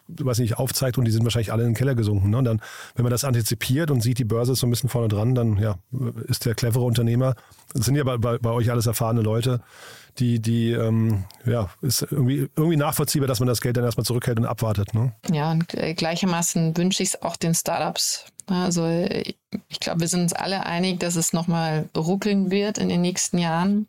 weiß 0.07 0.39
nicht, 0.39 0.57
aufzeigt 0.57 0.97
und 0.97 1.05
die 1.05 1.11
sind 1.11 1.23
wahrscheinlich 1.23 1.53
alle 1.53 1.63
in 1.63 1.69
den 1.69 1.75
Keller 1.75 1.95
gesunken. 1.95 2.31
Ne? 2.31 2.37
Und 2.37 2.45
dann, 2.45 2.61
wenn 2.95 3.03
man 3.03 3.11
das 3.11 3.23
antizipiert 3.23 3.91
und 3.91 4.01
sieht, 4.01 4.19
die 4.19 4.25
Börse 4.25 4.53
ist 4.53 4.59
so 4.59 4.67
ein 4.67 4.71
bisschen 4.71 4.89
vorne 4.89 5.07
dran, 5.07 5.35
dann 5.35 5.57
ja, 5.57 5.75
ist 6.27 6.45
der 6.45 6.53
clevere 6.53 6.83
Unternehmer. 6.83 7.35
Das 7.73 7.85
sind 7.85 7.95
ja 7.95 8.03
bei, 8.03 8.17
bei, 8.17 8.37
bei 8.37 8.51
euch 8.51 8.71
alles 8.71 8.87
erfahrene 8.87 9.21
Leute 9.21 9.61
die, 10.19 10.41
die 10.41 10.71
ähm, 10.71 11.25
ja, 11.45 11.69
ist 11.81 12.07
irgendwie, 12.09 12.49
irgendwie 12.55 12.77
nachvollziehbar, 12.77 13.27
dass 13.27 13.39
man 13.39 13.47
das 13.47 13.61
Geld 13.61 13.77
dann 13.77 13.83
erstmal 13.83 14.05
zurückhält 14.05 14.39
und 14.39 14.45
abwartet. 14.45 14.93
Ne? 14.93 15.13
Ja, 15.31 15.51
und 15.51 15.73
äh, 15.73 15.93
gleichermaßen 15.93 16.77
wünsche 16.77 17.03
ich 17.03 17.09
es 17.09 17.21
auch 17.21 17.35
den 17.35 17.53
Startups. 17.53 18.25
Also 18.47 18.87
ich 18.87 19.79
glaube, 19.79 20.01
wir 20.01 20.07
sind 20.07 20.21
uns 20.21 20.33
alle 20.33 20.65
einig, 20.65 20.99
dass 20.99 21.15
es 21.15 21.33
nochmal 21.33 21.89
ruckeln 21.95 22.51
wird 22.51 22.77
in 22.77 22.89
den 22.89 23.01
nächsten 23.01 23.37
Jahren. 23.37 23.87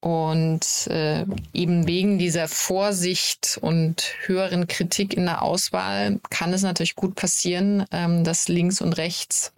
Und 0.00 0.86
äh, 0.88 1.24
eben 1.52 1.88
wegen 1.88 2.18
dieser 2.18 2.46
Vorsicht 2.46 3.58
und 3.60 4.14
höheren 4.26 4.68
Kritik 4.68 5.14
in 5.14 5.24
der 5.24 5.42
Auswahl 5.42 6.20
kann 6.30 6.52
es 6.52 6.62
natürlich 6.62 6.94
gut 6.94 7.16
passieren, 7.16 7.84
ähm, 7.90 8.22
dass 8.22 8.46
links 8.46 8.80
und 8.80 8.92
rechts 8.92 9.52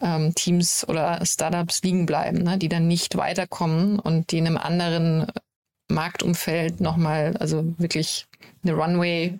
ähm, 0.00 0.34
Teams 0.34 0.88
oder 0.88 1.24
Startups 1.26 1.82
liegen 1.82 2.06
bleiben, 2.06 2.44
ne, 2.44 2.56
die 2.56 2.70
dann 2.70 2.88
nicht 2.88 3.16
weiterkommen 3.16 3.98
und 3.98 4.32
die 4.32 4.38
in 4.38 4.46
einem 4.46 4.56
anderen 4.56 5.26
Marktumfeld 5.88 6.80
nochmal, 6.80 7.36
also 7.38 7.74
wirklich 7.78 8.26
eine 8.62 8.72
Runway 8.74 9.38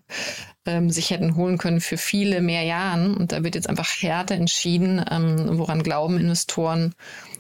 ähm, 0.69 0.91
sich 0.91 1.11
hätten 1.11 1.35
holen 1.35 1.59
können 1.59 1.81
für 1.81 1.97
viele 1.97 2.41
mehr 2.41 2.63
Jahren. 2.63 3.17
Und 3.17 3.33
da 3.33 3.43
wird 3.43 3.55
jetzt 3.55 3.69
einfach 3.69 3.89
härter 3.89 4.35
entschieden, 4.35 5.05
ähm, 5.11 5.59
woran 5.59 5.83
glauben 5.83 6.19
Investoren 6.19 6.95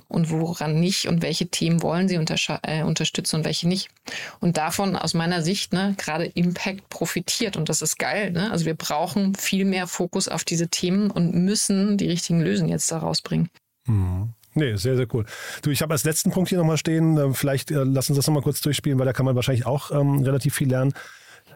und 0.08 0.30
woran 0.30 0.80
nicht 0.80 1.06
und 1.06 1.22
welche 1.22 1.48
Themen 1.48 1.82
wollen 1.82 2.08
sie 2.08 2.14
äh, 2.16 2.82
unterstützen 2.82 3.36
und 3.36 3.44
welche 3.44 3.68
nicht. 3.68 3.90
Und 4.40 4.56
davon 4.56 4.96
aus 4.96 5.12
meiner 5.14 5.42
Sicht 5.42 5.72
ne, 5.72 5.94
gerade 5.98 6.24
Impact 6.24 6.88
profitiert 6.88 7.56
und 7.56 7.68
das 7.68 7.82
ist 7.82 7.98
geil. 7.98 8.32
Ne? 8.32 8.50
Also 8.50 8.64
wir 8.64 8.74
brauchen 8.74 9.34
viel 9.34 9.66
mehr 9.66 9.86
Fokus 9.86 10.28
auf 10.28 10.44
diese 10.44 10.68
Themen 10.68 11.10
und 11.10 11.34
müssen 11.34 11.98
die 11.98 12.08
richtigen 12.08 12.40
Lösungen 12.40 12.70
jetzt 12.70 12.90
daraus 12.90 13.20
bringen. 13.20 13.50
Mhm. 13.86 14.32
Nee, 14.54 14.76
sehr, 14.76 14.96
sehr 14.96 15.06
cool. 15.12 15.24
Du, 15.62 15.70
ich 15.70 15.82
habe 15.82 15.92
als 15.92 16.04
letzten 16.04 16.30
Punkt 16.30 16.48
hier 16.48 16.58
nochmal 16.58 16.78
stehen, 16.78 17.16
äh, 17.16 17.32
vielleicht 17.34 17.70
äh, 17.70 17.84
lass 17.84 18.08
uns 18.08 18.16
das 18.16 18.26
nochmal 18.26 18.42
kurz 18.42 18.60
durchspielen, 18.60 18.98
weil 18.98 19.06
da 19.06 19.12
kann 19.12 19.26
man 19.26 19.36
wahrscheinlich 19.36 19.66
auch 19.66 19.90
ähm, 19.90 20.22
relativ 20.22 20.54
viel 20.54 20.68
lernen. 20.68 20.94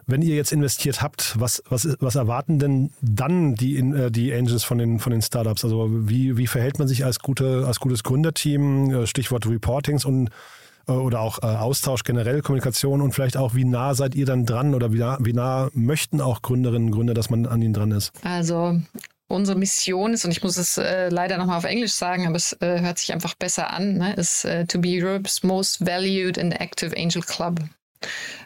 Wenn 0.07 0.23
ihr 0.23 0.35
jetzt 0.35 0.53
investiert 0.53 1.03
habt, 1.03 1.39
was, 1.39 1.63
was, 1.69 1.89
was 2.01 2.15
erwarten 2.17 2.59
denn 2.59 2.91
dann 3.01 3.55
die, 3.55 3.77
äh, 3.79 4.11
die 4.11 4.33
Angels 4.33 4.65
von 4.65 4.79
den, 4.79 4.99
von 4.99 5.13
den 5.13 5.23
Startups? 5.23 5.65
Also 5.65 5.89
wie, 5.91 6.37
wie 6.37 6.47
verhält 6.47 6.79
man 6.79 6.89
sich 6.89 7.05
als, 7.05 7.21
gute, 7.21 7.65
als 7.67 7.81
gutes 7.81 8.03
Gründerteam? 8.03 8.91
Äh, 8.91 9.07
Stichwort 9.07 9.47
Reportings 9.47 10.05
und 10.05 10.31
äh, 10.89 10.93
oder 10.93 11.21
auch 11.21 11.39
Austausch 11.43 12.03
generell, 12.03 12.43
Kommunikation 12.43 13.01
und 13.01 13.13
vielleicht 13.13 13.37
auch, 13.37 13.55
wie 13.55 13.65
nah 13.65 13.95
seid 13.95 14.15
ihr 14.15 14.27
dann 14.27 14.47
dran 14.47 14.75
oder 14.75 14.93
wie 14.93 14.99
nah, 14.99 15.19
wie 15.21 15.33
nah 15.33 15.71
möchten 15.73 16.21
auch 16.21 16.43
Gründerinnen 16.43 16.89
und 16.89 16.95
Gründer, 16.95 17.15
dass 17.15 17.31
man 17.31 17.47
an 17.47 17.63
ihnen 17.63 17.75
dran 17.75 17.93
ist? 17.93 18.13
Also 18.25 18.81
unsere 19.33 19.59
Mission 19.59 20.13
ist, 20.13 20.25
und 20.25 20.31
ich 20.31 20.43
muss 20.43 20.57
es 20.57 20.77
äh, 20.77 21.09
leider 21.09 21.39
nochmal 21.39 21.59
auf 21.59 21.65
Englisch 21.65 21.93
sagen, 21.93 22.27
aber 22.27 22.37
es 22.37 22.53
äh, 22.61 22.81
hört 22.81 22.99
sich 22.99 23.13
einfach 23.13 23.35
besser 23.35 23.71
an, 23.71 23.95
ne, 23.95 24.15
ist 24.15 24.45
äh, 24.45 24.67
to 24.67 24.79
be 24.79 24.89
Europe's 24.89 25.43
most 25.43 25.85
valued 25.85 26.39
and 26.39 26.61
active 26.61 26.95
angel 26.97 27.23
club. 27.23 27.61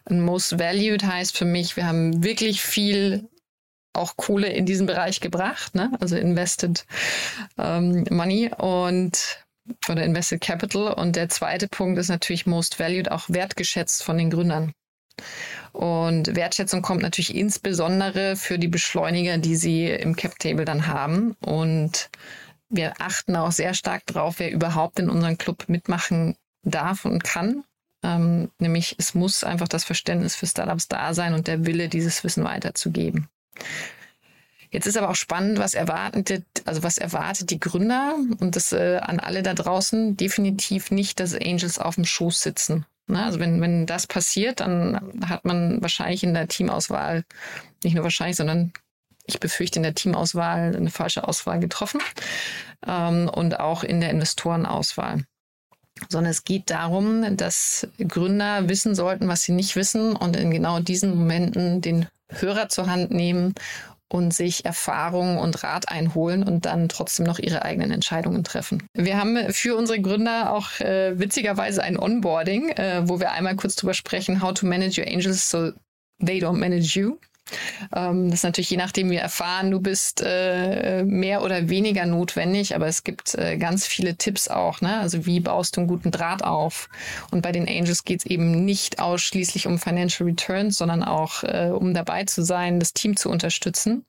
Und 0.05 0.21
most 0.21 0.59
valued 0.59 1.05
heißt 1.05 1.37
für 1.37 1.45
mich, 1.45 1.77
wir 1.77 1.87
haben 1.87 2.23
wirklich 2.23 2.63
viel 2.63 3.29
auch 3.93 4.17
Kohle 4.17 4.49
in 4.49 4.67
diesen 4.67 4.87
Bereich 4.87 5.21
gebracht, 5.21 5.75
ne? 5.75 5.91
also 6.01 6.17
invested 6.17 6.85
ähm, 7.59 8.05
money 8.11 8.51
und 8.59 9.45
oder 9.89 10.05
invested 10.05 10.41
capital. 10.41 10.93
Und 10.93 11.17
der 11.17 11.29
zweite 11.29 11.69
Punkt 11.69 11.99
ist 11.99 12.09
natürlich 12.09 12.47
most 12.47 12.79
valued, 12.79 13.11
auch 13.11 13.25
wertgeschätzt 13.29 14.03
von 14.03 14.19
den 14.19 14.31
Gründern. 14.31 14.73
Und 15.73 16.37
Wertschätzung 16.37 16.83
kommt 16.83 17.03
natürlich 17.03 17.35
insbesondere 17.35 18.37
für 18.37 18.59
die 18.59 18.69
Beschleuniger, 18.69 19.39
die 19.39 19.57
sie 19.57 19.87
im 19.87 20.15
Cap 20.15 20.39
Table 20.39 20.65
dann 20.65 20.87
haben. 20.87 21.33
Und 21.41 22.11
wir 22.69 22.95
achten 23.01 23.37
auch 23.37 23.53
sehr 23.53 23.75
stark 23.75 24.07
drauf, 24.07 24.37
wer 24.39 24.53
überhaupt 24.53 24.99
in 24.99 25.11
unserem 25.11 25.39
Club 25.39 25.69
mitmachen 25.69 26.37
darf 26.63 27.05
und 27.05 27.25
kann. 27.25 27.65
Ähm, 28.07 28.51
nämlich 28.59 28.95
es 28.99 29.15
muss 29.15 29.43
einfach 29.43 29.69
das 29.69 29.85
Verständnis 29.85 30.37
für 30.37 30.47
Startups 30.47 30.87
da 30.87 31.13
sein 31.13 31.35
und 31.35 31.49
der 31.49 31.67
Wille, 31.67 31.89
dieses 31.89 32.23
Wissen 32.23 32.45
weiterzugeben. 32.45 33.29
Jetzt 34.71 34.87
ist 34.87 34.97
aber 34.97 35.11
auch 35.11 35.17
spannend, 35.17 35.59
was 35.59 35.75
erwartet, 35.75 36.45
also 36.65 36.83
was 36.83 36.99
erwartet 36.99 37.51
die 37.51 37.61
Gründer 37.61 38.17
und 38.39 38.57
das 38.57 38.73
äh, 38.73 38.99
an 38.99 39.19
alle 39.21 39.43
da 39.43 39.55
draußen 39.55 40.17
definitiv 40.17 40.91
nicht, 40.91 41.19
dass 41.19 41.35
Angels 41.35 41.79
auf 41.79 41.97
dem 41.97 42.05
Schoß 42.05 42.43
sitzen. 42.43 42.87
Ne? 43.07 43.25
Also 43.25 43.41
wenn, 43.41 43.61
wenn 43.61 43.87
das 43.87 44.07
passiert, 44.07 44.61
dann 44.61 45.13
hat 45.27 45.45
man 45.45 45.81
wahrscheinlich 45.83 46.23
in 46.23 46.35
der 46.35 46.49
Teamauswahl, 46.49 47.25
nicht 47.83 47.95
nur 47.95 48.05
wahrscheinlich, 48.05 48.37
sondern 48.37 48.73
ich 49.25 49.41
befürchte 49.41 49.79
in 49.79 49.83
der 49.83 49.95
Teamauswahl 49.95 50.77
eine 50.77 50.91
falsche 50.91 51.27
Auswahl 51.27 51.59
getroffen 51.59 52.01
ähm, 52.87 53.29
und 53.29 53.59
auch 53.59 53.83
in 53.83 54.01
der 54.01 54.11
Investorenauswahl 54.11 55.25
sondern 56.09 56.31
es 56.31 56.45
geht 56.45 56.71
darum, 56.71 57.37
dass 57.37 57.89
Gründer 57.99 58.69
wissen 58.69 58.95
sollten, 58.95 59.29
was 59.29 59.43
sie 59.43 59.53
nicht 59.53 59.77
wissen 59.77 60.15
und 60.15 60.37
in 60.37 60.51
genau 60.51 60.81
diesen 60.81 61.17
Momenten 61.17 61.81
den 61.81 62.07
Hörer 62.29 62.69
zur 62.69 62.89
Hand 62.89 63.11
nehmen 63.11 63.55
und 64.09 64.33
sich 64.33 64.65
Erfahrung 64.65 65.39
und 65.39 65.63
Rat 65.65 65.89
einholen 65.89 66.43
und 66.43 66.65
dann 66.65 66.89
trotzdem 66.89 67.27
noch 67.27 67.39
ihre 67.39 67.63
eigenen 67.63 67.91
Entscheidungen 67.91 68.45
treffen. 68.45 68.85
Wir 68.95 69.19
haben 69.19 69.53
für 69.53 69.77
unsere 69.77 70.01
Gründer 70.01 70.53
auch 70.53 70.81
äh, 70.81 71.19
witzigerweise 71.19 71.83
ein 71.83 71.99
Onboarding, 71.99 72.71
äh, 72.71 73.03
wo 73.09 73.19
wir 73.19 73.33
einmal 73.33 73.57
kurz 73.57 73.75
drüber 73.75 73.95
sprechen, 73.95 74.43
how 74.43 74.55
to 74.55 74.67
manage 74.67 75.01
your 75.01 75.09
angels 75.09 75.51
so 75.51 75.73
they 76.25 76.39
don't 76.39 76.59
manage 76.59 76.99
you. 76.99 77.19
Ähm, 77.95 78.31
das 78.31 78.41
ist 78.41 78.45
natürlich 78.45 78.71
je 78.71 78.77
nachdem, 78.77 79.11
wir 79.11 79.21
erfahren, 79.21 79.71
du 79.71 79.81
bist 79.81 80.23
äh, 80.25 81.05
mehr 81.05 81.43
oder 81.43 81.69
weniger 81.69 82.07
notwendig, 82.07 82.75
aber 82.75 82.87
es 82.87 83.05
gibt 83.05 83.35
äh, 83.35 83.57
ganz 83.57 83.87
viele 83.87 84.17
Tipps 84.17 84.49
auch. 84.49 84.81
Ne? 84.81 84.99
Also 84.99 85.27
wie 85.27 85.41
baust 85.41 85.77
du 85.77 85.81
einen 85.81 85.89
guten 85.89 86.11
Draht 86.11 86.43
auf? 86.43 86.89
Und 87.31 87.43
bei 87.43 87.53
den 87.53 87.69
Angels 87.69 88.05
geht 88.05 88.21
es 88.21 88.27
eben 88.27 88.65
nicht 88.65 89.01
ausschließlich 89.01 89.67
um 89.67 89.79
Financial 89.79 90.29
Returns, 90.29 90.79
sondern 90.79 91.03
auch 91.03 91.43
äh, 91.43 91.71
um 91.73 91.95
dabei 91.95 92.25
zu 92.25 92.43
sein, 92.43 92.81
das 92.81 92.93
Team 92.93 93.17
zu 93.17 93.31
unterstützen 93.31 94.05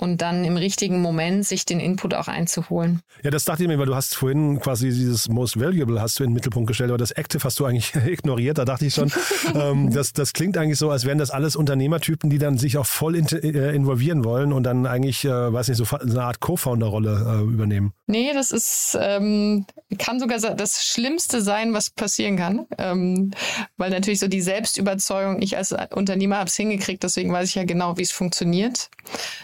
und 0.00 0.22
dann 0.22 0.44
im 0.44 0.56
richtigen 0.56 1.02
Moment 1.02 1.46
sich 1.46 1.66
den 1.66 1.78
Input 1.78 2.14
auch 2.14 2.26
einzuholen. 2.26 3.00
Ja, 3.22 3.30
das 3.30 3.44
dachte 3.44 3.64
ich 3.64 3.68
mir, 3.68 3.78
weil 3.78 3.86
du 3.86 3.94
hast 3.94 4.16
vorhin 4.16 4.58
quasi 4.58 4.88
dieses 4.88 5.28
Most 5.28 5.60
Valuable 5.60 6.00
hast 6.00 6.18
du 6.18 6.24
in 6.24 6.30
den 6.30 6.34
Mittelpunkt 6.34 6.68
gestellt, 6.68 6.90
aber 6.90 6.96
das 6.96 7.10
Active 7.10 7.44
hast 7.44 7.60
du 7.60 7.66
eigentlich 7.66 7.94
ignoriert. 8.06 8.56
Da 8.56 8.64
dachte 8.64 8.86
ich 8.86 8.94
schon, 8.94 9.12
ähm, 9.54 9.92
das, 9.92 10.14
das 10.14 10.32
klingt 10.32 10.56
eigentlich 10.56 10.78
so, 10.78 10.90
als 10.90 11.04
wären 11.04 11.18
das 11.18 11.30
alles 11.30 11.54
Unternehmertypen, 11.54 12.30
die 12.30 12.38
dann 12.38 12.56
sich 12.56 12.78
auch 12.78 12.86
voll 12.86 13.14
in, 13.14 13.26
äh, 13.26 13.72
involvieren 13.72 14.24
wollen 14.24 14.54
und 14.54 14.62
dann 14.62 14.86
eigentlich, 14.86 15.24
äh, 15.26 15.52
weiß 15.52 15.68
nicht, 15.68 15.76
so 15.76 15.84
eine 15.96 16.22
Art 16.22 16.40
Co-Founder-Rolle 16.40 17.42
äh, 17.42 17.52
übernehmen. 17.52 17.92
Nee, 18.06 18.32
das 18.32 18.52
ist, 18.52 18.96
ähm, 18.98 19.66
kann 19.98 20.18
sogar 20.18 20.38
das 20.38 20.82
Schlimmste 20.82 21.42
sein, 21.42 21.74
was 21.74 21.90
passieren 21.90 22.36
kann. 22.36 22.66
Ähm, 22.78 23.32
weil 23.76 23.90
natürlich 23.90 24.20
so 24.20 24.28
die 24.28 24.40
Selbstüberzeugung, 24.40 25.42
ich 25.42 25.58
als 25.58 25.74
Unternehmer 25.90 26.38
habe 26.38 26.48
es 26.48 26.56
hingekriegt, 26.56 27.02
deswegen 27.02 27.30
weiß 27.32 27.50
ich 27.50 27.54
ja 27.56 27.64
genau, 27.64 27.98
wie 27.98 28.02
es 28.02 28.12
funktioniert. 28.12 28.88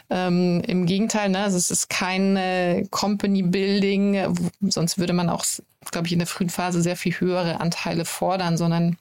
Ähm, 0.08 0.45
im 0.60 0.86
Gegenteil, 0.86 1.28
ne? 1.30 1.40
also 1.40 1.56
es 1.56 1.70
ist 1.70 1.88
kein 1.88 2.36
äh, 2.36 2.86
Company 2.90 3.42
Building, 3.42 4.34
sonst 4.62 4.98
würde 4.98 5.12
man 5.12 5.28
auch, 5.28 5.44
glaube 5.90 6.06
ich, 6.06 6.12
in 6.12 6.18
der 6.18 6.26
frühen 6.26 6.50
Phase 6.50 6.82
sehr 6.82 6.96
viel 6.96 7.14
höhere 7.14 7.60
Anteile 7.60 8.04
fordern, 8.04 8.56
sondern 8.56 8.96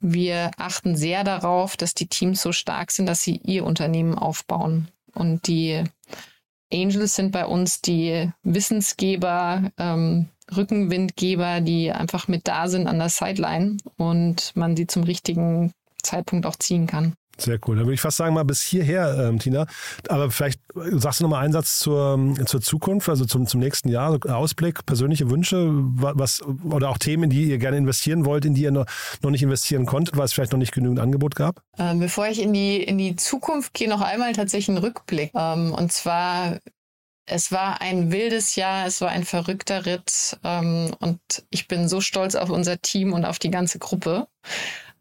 wir 0.00 0.50
achten 0.56 0.96
sehr 0.96 1.24
darauf, 1.24 1.76
dass 1.76 1.94
die 1.94 2.06
Teams 2.06 2.40
so 2.40 2.52
stark 2.52 2.90
sind, 2.90 3.06
dass 3.06 3.22
sie 3.22 3.36
ihr 3.44 3.64
Unternehmen 3.64 4.16
aufbauen. 4.16 4.88
Und 5.14 5.46
die 5.46 5.84
Angels 6.72 7.16
sind 7.16 7.32
bei 7.32 7.44
uns 7.46 7.82
die 7.82 8.30
Wissensgeber, 8.42 9.70
ähm, 9.78 10.28
Rückenwindgeber, 10.54 11.60
die 11.60 11.92
einfach 11.92 12.28
mit 12.28 12.48
da 12.48 12.68
sind 12.68 12.86
an 12.86 12.98
der 12.98 13.08
Sideline 13.08 13.76
und 13.96 14.52
man 14.56 14.76
sie 14.76 14.86
zum 14.86 15.04
richtigen 15.04 15.72
Zeitpunkt 16.02 16.46
auch 16.46 16.56
ziehen 16.56 16.86
kann. 16.86 17.14
Sehr 17.40 17.58
cool. 17.66 17.76
Dann 17.76 17.86
würde 17.86 17.94
ich 17.94 18.00
fast 18.00 18.18
sagen, 18.18 18.34
mal 18.34 18.44
bis 18.44 18.62
hierher, 18.62 19.28
ähm, 19.28 19.38
Tina. 19.38 19.66
Aber 20.08 20.30
vielleicht 20.30 20.60
sagst 20.74 21.20
du 21.20 21.24
noch 21.24 21.30
mal 21.30 21.40
einen 21.40 21.52
Satz 21.52 21.78
zur, 21.78 22.34
zur 22.46 22.60
Zukunft, 22.60 23.08
also 23.08 23.24
zum, 23.24 23.46
zum 23.46 23.60
nächsten 23.60 23.88
Jahr, 23.88 24.18
Ausblick, 24.28 24.84
persönliche 24.86 25.30
Wünsche, 25.30 25.68
was, 25.70 26.42
oder 26.42 26.90
auch 26.90 26.98
Themen, 26.98 27.24
in 27.24 27.30
die 27.30 27.44
ihr 27.44 27.58
gerne 27.58 27.78
investieren 27.78 28.24
wollt, 28.24 28.44
in 28.44 28.54
die 28.54 28.62
ihr 28.62 28.70
noch, 28.70 28.86
noch 29.22 29.30
nicht 29.30 29.42
investieren 29.42 29.86
konntet, 29.86 30.16
weil 30.16 30.24
es 30.24 30.32
vielleicht 30.32 30.52
noch 30.52 30.58
nicht 30.58 30.72
genügend 30.72 31.00
Angebot 31.00 31.34
gab? 31.34 31.62
Ähm, 31.78 32.00
bevor 32.00 32.28
ich 32.28 32.40
in 32.40 32.52
die, 32.52 32.82
in 32.82 32.98
die 32.98 33.16
Zukunft 33.16 33.74
gehe, 33.74 33.88
noch 33.88 34.02
einmal 34.02 34.32
tatsächlich 34.32 34.68
einen 34.68 34.84
Rückblick. 34.84 35.32
Ähm, 35.34 35.72
und 35.72 35.92
zwar 35.92 36.58
es 37.30 37.52
war 37.52 37.80
ein 37.80 38.10
wildes 38.10 38.56
Jahr, 38.56 38.86
es 38.86 39.00
war 39.00 39.10
ein 39.10 39.24
verrückter 39.24 39.86
Ritt 39.86 40.36
ähm, 40.42 40.90
und 40.98 41.20
ich 41.50 41.68
bin 41.68 41.88
so 41.88 42.00
stolz 42.00 42.34
auf 42.34 42.50
unser 42.50 42.80
Team 42.80 43.12
und 43.12 43.24
auf 43.24 43.38
die 43.38 43.52
ganze 43.52 43.78
Gruppe. 43.78 44.26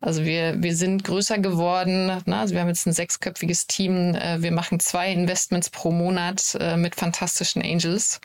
Also 0.02 0.24
wir, 0.24 0.62
wir 0.62 0.76
sind 0.76 1.04
größer 1.04 1.40
geworden. 1.40 2.08
Ne? 2.26 2.38
Also 2.38 2.54
wir 2.54 2.62
haben 2.62 2.70
jetzt 2.70 2.86
ein 2.86 2.94
sechsköpfiges 2.94 3.68
Team. 3.68 4.16
Äh, 4.16 4.42
wir 4.42 4.52
machen 4.52 4.80
zwei 4.80 5.12
Investments 5.12 5.70
pro 5.70 5.92
Monat 5.92 6.58
äh, 6.60 6.78
mit 6.78 6.96
fantastischen 6.96 7.62
Angels 7.62 8.22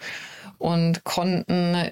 und 0.59 1.05
konnten 1.05 1.91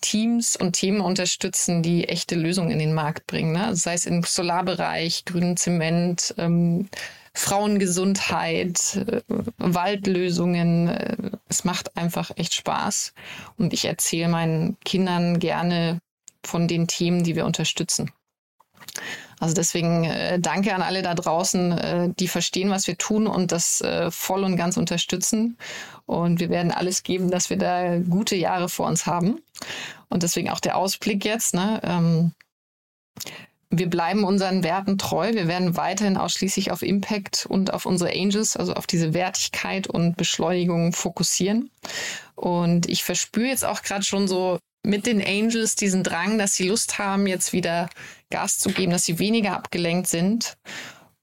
Teams 0.00 0.56
und 0.56 0.72
Themen 0.72 1.00
unterstützen, 1.00 1.82
die 1.82 2.08
echte 2.08 2.34
Lösungen 2.34 2.70
in 2.70 2.78
den 2.78 2.92
Markt 2.92 3.26
bringen. 3.26 3.52
Ne? 3.52 3.74
Sei 3.74 3.94
es 3.94 4.04
im 4.04 4.22
Solarbereich, 4.22 5.24
grünen 5.24 5.56
Zement, 5.56 6.34
ähm, 6.36 6.88
Frauengesundheit, 7.34 8.96
äh, 8.96 9.22
Waldlösungen. 9.58 10.88
Äh, 10.88 11.16
es 11.48 11.64
macht 11.64 11.96
einfach 11.96 12.32
echt 12.36 12.54
Spaß. 12.54 13.14
Und 13.56 13.72
ich 13.72 13.84
erzähle 13.84 14.28
meinen 14.28 14.76
Kindern 14.84 15.38
gerne 15.38 16.00
von 16.44 16.68
den 16.68 16.86
Themen, 16.88 17.24
die 17.24 17.36
wir 17.36 17.46
unterstützen. 17.46 18.10
Also 19.40 19.54
deswegen 19.54 20.04
äh, 20.04 20.38
danke 20.40 20.74
an 20.74 20.82
alle 20.82 21.02
da 21.02 21.14
draußen, 21.14 21.72
äh, 21.72 22.08
die 22.18 22.28
verstehen, 22.28 22.70
was 22.70 22.86
wir 22.86 22.98
tun 22.98 23.26
und 23.26 23.52
das 23.52 23.80
äh, 23.80 24.10
voll 24.10 24.44
und 24.44 24.56
ganz 24.56 24.76
unterstützen. 24.76 25.58
Und 26.06 26.40
wir 26.40 26.50
werden 26.50 26.72
alles 26.72 27.02
geben, 27.02 27.30
dass 27.30 27.50
wir 27.50 27.56
da 27.56 27.98
gute 27.98 28.36
Jahre 28.36 28.68
vor 28.68 28.86
uns 28.86 29.06
haben. 29.06 29.40
Und 30.08 30.22
deswegen 30.22 30.50
auch 30.50 30.60
der 30.60 30.76
Ausblick 30.76 31.24
jetzt. 31.24 31.54
Ne? 31.54 31.80
Ähm, 31.84 32.32
wir 33.70 33.90
bleiben 33.90 34.24
unseren 34.24 34.62
Werten 34.62 34.96
treu. 34.96 35.32
Wir 35.34 35.46
werden 35.46 35.76
weiterhin 35.76 36.16
ausschließlich 36.16 36.72
auf 36.72 36.82
Impact 36.82 37.46
und 37.48 37.72
auf 37.72 37.84
unsere 37.84 38.10
Angels, 38.10 38.56
also 38.56 38.72
auf 38.72 38.86
diese 38.86 39.12
Wertigkeit 39.12 39.86
und 39.86 40.16
Beschleunigung 40.16 40.92
fokussieren. 40.92 41.70
Und 42.34 42.88
ich 42.88 43.04
verspüre 43.04 43.48
jetzt 43.48 43.64
auch 43.64 43.82
gerade 43.82 44.04
schon 44.04 44.26
so 44.26 44.58
mit 44.82 45.06
den 45.06 45.22
Angels 45.22 45.76
diesen 45.76 46.02
Drang, 46.02 46.38
dass 46.38 46.54
sie 46.54 46.68
Lust 46.68 46.98
haben, 46.98 47.26
jetzt 47.26 47.52
wieder 47.52 47.90
Gas 48.30 48.58
zu 48.58 48.70
geben, 48.70 48.92
dass 48.92 49.04
sie 49.04 49.18
weniger 49.18 49.56
abgelenkt 49.56 50.08
sind. 50.08 50.56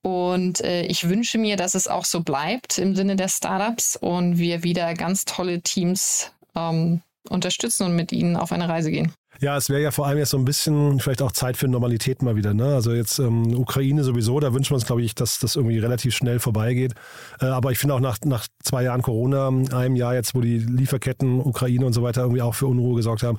Und 0.01 0.61
äh, 0.61 0.83
ich 0.83 1.09
wünsche 1.09 1.37
mir, 1.37 1.57
dass 1.57 1.73
es 1.73 1.87
auch 1.87 2.05
so 2.05 2.21
bleibt 2.21 2.77
im 2.77 2.95
Sinne 2.95 3.15
der 3.15 3.27
Startups 3.27 3.95
und 3.95 4.37
wir 4.37 4.63
wieder 4.63 4.93
ganz 4.93 5.25
tolle 5.25 5.61
Teams 5.61 6.31
ähm, 6.55 7.01
unterstützen 7.27 7.85
und 7.85 7.95
mit 7.95 8.11
ihnen 8.11 8.35
auf 8.35 8.51
eine 8.51 8.69
Reise 8.69 8.91
gehen. 8.91 9.11
Ja, 9.41 9.57
es 9.57 9.69
wäre 9.69 9.81
ja 9.81 9.91
vor 9.91 10.07
allem 10.07 10.17
jetzt 10.17 10.29
so 10.29 10.37
ein 10.37 10.45
bisschen 10.45 10.99
vielleicht 10.99 11.21
auch 11.21 11.31
Zeit 11.31 11.57
für 11.57 11.67
Normalität 11.67 12.21
mal 12.21 12.35
wieder. 12.35 12.53
Ne? 12.53 12.73
Also 12.73 12.93
jetzt 12.93 13.19
ähm, 13.19 13.57
Ukraine 13.57 14.03
sowieso, 14.03 14.39
da 14.39 14.53
wünschen 14.53 14.71
wir 14.71 14.75
uns, 14.75 14.85
glaube 14.85 15.01
ich, 15.01 15.13
dass 15.13 15.39
das 15.39 15.55
irgendwie 15.55 15.79
relativ 15.79 16.15
schnell 16.15 16.39
vorbeigeht. 16.39 16.93
Äh, 17.41 17.47
aber 17.47 17.71
ich 17.71 17.79
finde 17.79 17.95
auch 17.95 17.99
nach, 17.99 18.17
nach 18.23 18.47
zwei 18.63 18.83
Jahren 18.83 19.01
Corona, 19.01 19.47
einem 19.47 19.95
Jahr 19.95 20.13
jetzt, 20.13 20.35
wo 20.35 20.41
die 20.41 20.59
Lieferketten 20.59 21.41
Ukraine 21.41 21.85
und 21.85 21.93
so 21.93 22.01
weiter 22.01 22.21
irgendwie 22.21 22.41
auch 22.41 22.55
für 22.55 22.67
Unruhe 22.67 22.95
gesorgt 22.95 23.23
haben, 23.23 23.37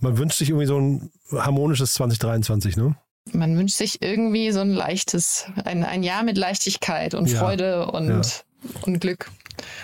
man 0.00 0.18
wünscht 0.18 0.38
sich 0.38 0.50
irgendwie 0.50 0.66
so 0.66 0.78
ein 0.78 1.10
harmonisches 1.30 1.92
2023, 1.94 2.76
ne? 2.76 2.96
Man 3.32 3.56
wünscht 3.56 3.76
sich 3.76 4.02
irgendwie 4.02 4.50
so 4.52 4.60
ein 4.60 4.70
leichtes, 4.70 5.46
ein, 5.64 5.84
ein 5.84 6.02
Jahr 6.02 6.22
mit 6.22 6.38
Leichtigkeit 6.38 7.14
und 7.14 7.28
ja. 7.28 7.38
Freude 7.38 7.86
und, 7.86 8.08
ja. 8.08 8.22
und 8.82 9.00
Glück. 9.00 9.30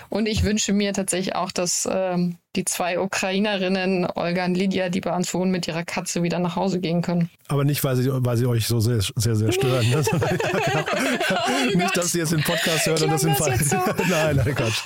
Und 0.08 0.26
ich 0.26 0.44
wünsche 0.44 0.72
mir 0.72 0.92
tatsächlich 0.92 1.34
auch, 1.34 1.50
dass 1.50 1.88
ähm, 1.90 2.38
die 2.54 2.64
zwei 2.66 3.00
Ukrainerinnen, 3.00 4.06
Olga 4.14 4.44
und 4.44 4.56
Lydia, 4.56 4.90
die 4.90 5.00
bei 5.00 5.14
uns 5.14 5.32
wohnen, 5.32 5.50
mit 5.50 5.66
ihrer 5.68 5.84
Katze 5.84 6.22
wieder 6.22 6.38
nach 6.38 6.54
Hause 6.54 6.80
gehen 6.80 7.00
können. 7.00 7.30
Aber 7.48 7.64
nicht, 7.64 7.82
weil 7.82 7.96
sie, 7.96 8.08
weil 8.10 8.36
sie 8.36 8.46
euch 8.46 8.66
so 8.66 8.80
sehr, 8.80 9.00
sehr, 9.00 9.36
sehr 9.36 9.52
stören. 9.52 9.88
Ne? 9.88 10.02
oh 10.12 11.76
nicht, 11.76 11.96
dass 11.96 12.12
sie 12.12 12.18
jetzt 12.18 12.32
den 12.32 12.42
Podcast 12.42 12.86
hören 12.86 13.02
und 13.04 13.10
das 13.10 13.24
im 13.24 13.34
Fall. 13.34 13.58
So? 13.58 13.76
nein, 14.10 14.36
nein, 14.36 14.54
Quatsch. 14.54 14.82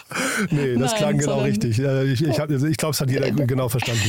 Nee, 0.50 0.74
das 0.74 0.92
nein, 0.92 1.00
klang 1.00 1.18
genau 1.18 1.40
richtig. 1.40 1.78
Ich, 1.78 2.22
ich, 2.22 2.28
ich 2.28 2.76
glaube, 2.76 2.92
es 2.92 3.00
hat 3.00 3.10
jeder 3.10 3.30
genau 3.30 3.68
verstanden. 3.68 4.08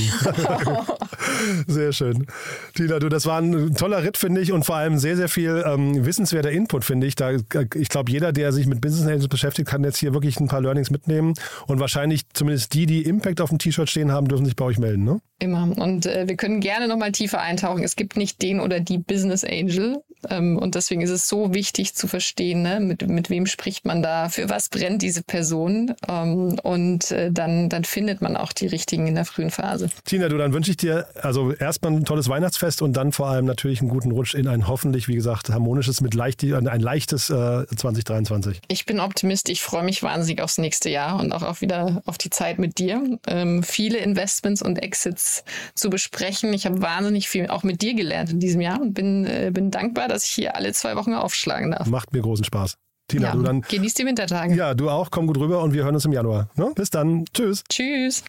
sehr 1.68 1.94
schön. 1.94 2.28
Tina, 2.76 3.00
du, 3.00 3.10
das 3.10 3.26
war 3.26 3.42
ein 3.42 3.76
toller 3.76 4.04
Ritt, 4.04 4.18
finde 4.18 4.42
ich, 4.42 4.52
und 4.52 4.66
vor 4.66 4.76
allem 4.76 4.98
sehr, 4.98 5.18
sehr 5.18 5.30
viel 5.30 5.64
ähm, 5.66 6.06
wissenswerter 6.06 6.52
Input, 6.52 6.86
finde 6.86 7.08
ich. 7.08 7.16
Da, 7.16 7.32
ich 7.76 7.90
glaube, 7.90 8.12
jeder, 8.12 8.32
der 8.32 8.52
sich 8.54 8.68
mit 8.68 8.82
Business 8.82 9.06
Angels 9.06 9.28
beschäftigt, 9.28 9.68
kann 9.68 9.84
jetzt 9.84 9.98
hier 9.98 10.14
wirklich 10.14 10.40
ein 10.40 10.48
paar 10.48 10.62
Learnings 10.62 10.90
mitnehmen 10.90 11.34
und 11.68 11.80
wahrscheinlich 11.80 12.22
zumindest 12.34 12.74
die, 12.74 12.86
die 12.86 13.04
Impact 13.04 13.42
auf 13.42 13.47
dem 13.50 13.60
T-Shirt 13.60 13.90
stehen 13.90 14.12
haben, 14.12 14.28
dürfen 14.28 14.46
sich 14.46 14.56
bei 14.56 14.66
euch 14.66 14.78
melden, 14.78 15.04
ne? 15.04 15.22
Immer. 15.40 15.76
Und 15.78 16.06
äh, 16.06 16.28
wir 16.28 16.36
können 16.36 16.60
gerne 16.60 16.88
nochmal 16.88 17.12
tiefer 17.12 17.42
eintauchen. 17.42 17.84
Es 17.84 17.96
gibt 17.96 18.18
nicht 18.18 18.42
den 18.42 18.60
oder 18.60 18.80
die 18.80 18.98
Business 18.98 19.44
Angel. 19.44 20.04
Ähm, 20.30 20.58
und 20.58 20.76
deswegen 20.76 21.02
ist 21.02 21.10
es 21.10 21.28
so 21.28 21.54
wichtig 21.54 21.96
zu 21.96 22.08
verstehen, 22.08 22.62
ne? 22.62 22.80
mit, 22.80 23.08
mit 23.08 23.30
wem 23.30 23.46
spricht 23.46 23.86
man 23.86 24.02
da, 24.02 24.30
für 24.30 24.50
was 24.50 24.70
brennt 24.70 25.02
diese 25.02 25.24
Person. 25.24 25.94
Ähm, 26.08 26.60
und 26.64 27.12
äh, 27.12 27.32
dann, 27.32 27.70
dann 27.70 27.84
findet 27.84 28.22
man 28.22 28.38
auch 28.38 28.54
die 28.54 28.68
richtigen 28.68 29.08
in 29.08 29.16
der 29.16 29.26
frühen 29.26 29.52
Phase. 29.52 29.90
Tina, 30.06 30.30
du, 30.30 30.38
dann 30.38 30.54
wünsche 30.54 30.72
ich 30.72 30.78
dir 30.78 31.08
also 31.22 31.54
erstmal 31.54 31.94
ein 31.94 32.06
tolles 32.06 32.30
Weihnachtsfest 32.30 32.82
und 32.82 32.94
dann 32.94 33.12
vor 33.12 33.28
allem 33.28 33.46
natürlich 33.46 33.82
einen 33.82 33.90
guten 33.90 34.12
Rutsch 34.12 34.34
in 34.34 34.48
ein 34.48 34.68
hoffentlich, 34.68 35.08
wie 35.08 35.16
gesagt, 35.16 35.50
harmonisches, 35.50 36.02
mit 36.02 36.14
leicht, 36.14 36.44
ein 36.44 36.80
leichtes 36.80 37.30
äh, 37.30 37.66
2023. 37.76 38.62
Ich 38.68 38.86
bin 38.86 39.00
Optimist. 39.00 39.50
Ich 39.50 39.62
freue 39.62 39.84
mich 39.84 40.04
wahnsinnig 40.04 40.42
aufs 40.42 40.58
nächste 40.58 40.90
Jahr 40.90 41.20
und 41.20 41.32
auch, 41.32 41.44
auch 41.44 41.62
wieder 41.62 42.02
auf 42.06 42.18
die 42.18 42.30
Zeit 42.30 42.60
mit 42.60 42.78
dir. 42.78 43.20
Ähm, 43.28 43.64
viele 43.64 43.98
Investments 43.98 44.62
und 44.62 44.78
Exits 44.78 45.44
zu 45.76 45.90
besprechen. 45.90 46.54
Ich 46.54 46.66
habe 46.66 46.82
wahnsinnig 46.82 47.30
viel 47.30 47.48
auch 47.48 47.64
mit 47.64 47.82
dir 47.82 47.94
gelernt 47.94 48.32
in 48.32 48.40
diesem 48.40 48.62
Jahr 48.62 48.82
und 48.82 48.94
bin, 48.94 49.26
äh, 49.26 49.52
bin 49.54 49.72
dankbar, 49.72 50.08
dass 50.08 50.17
ich 50.26 50.32
hier 50.32 50.56
alle 50.56 50.74
zwei 50.74 50.96
Wochen 50.96 51.14
aufschlagen 51.14 51.72
darf. 51.72 51.88
Macht 51.88 52.14
mir 52.14 52.22
großen 52.22 52.46
Spaß. 52.46 52.78
Tina, 53.08 53.28
ja, 53.30 53.34
du 53.34 53.42
dann. 53.42 53.62
Genieß 53.62 53.94
die 53.94 54.06
Wintertage. 54.06 54.56
Ja, 54.56 54.74
du 54.74 54.90
auch. 54.90 55.12
Komm 55.12 55.28
gut 55.28 55.38
rüber 55.38 55.62
und 55.62 55.74
wir 55.74 55.84
hören 55.84 55.96
uns 55.96 56.06
im 56.06 56.12
Januar. 56.12 56.50
Ne? 56.56 56.72
Bis 56.76 56.90
dann. 56.90 57.26
Tschüss. 57.34 57.64
Tschüss. 57.70 58.24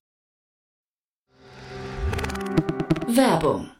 Werbung. 3.09 3.71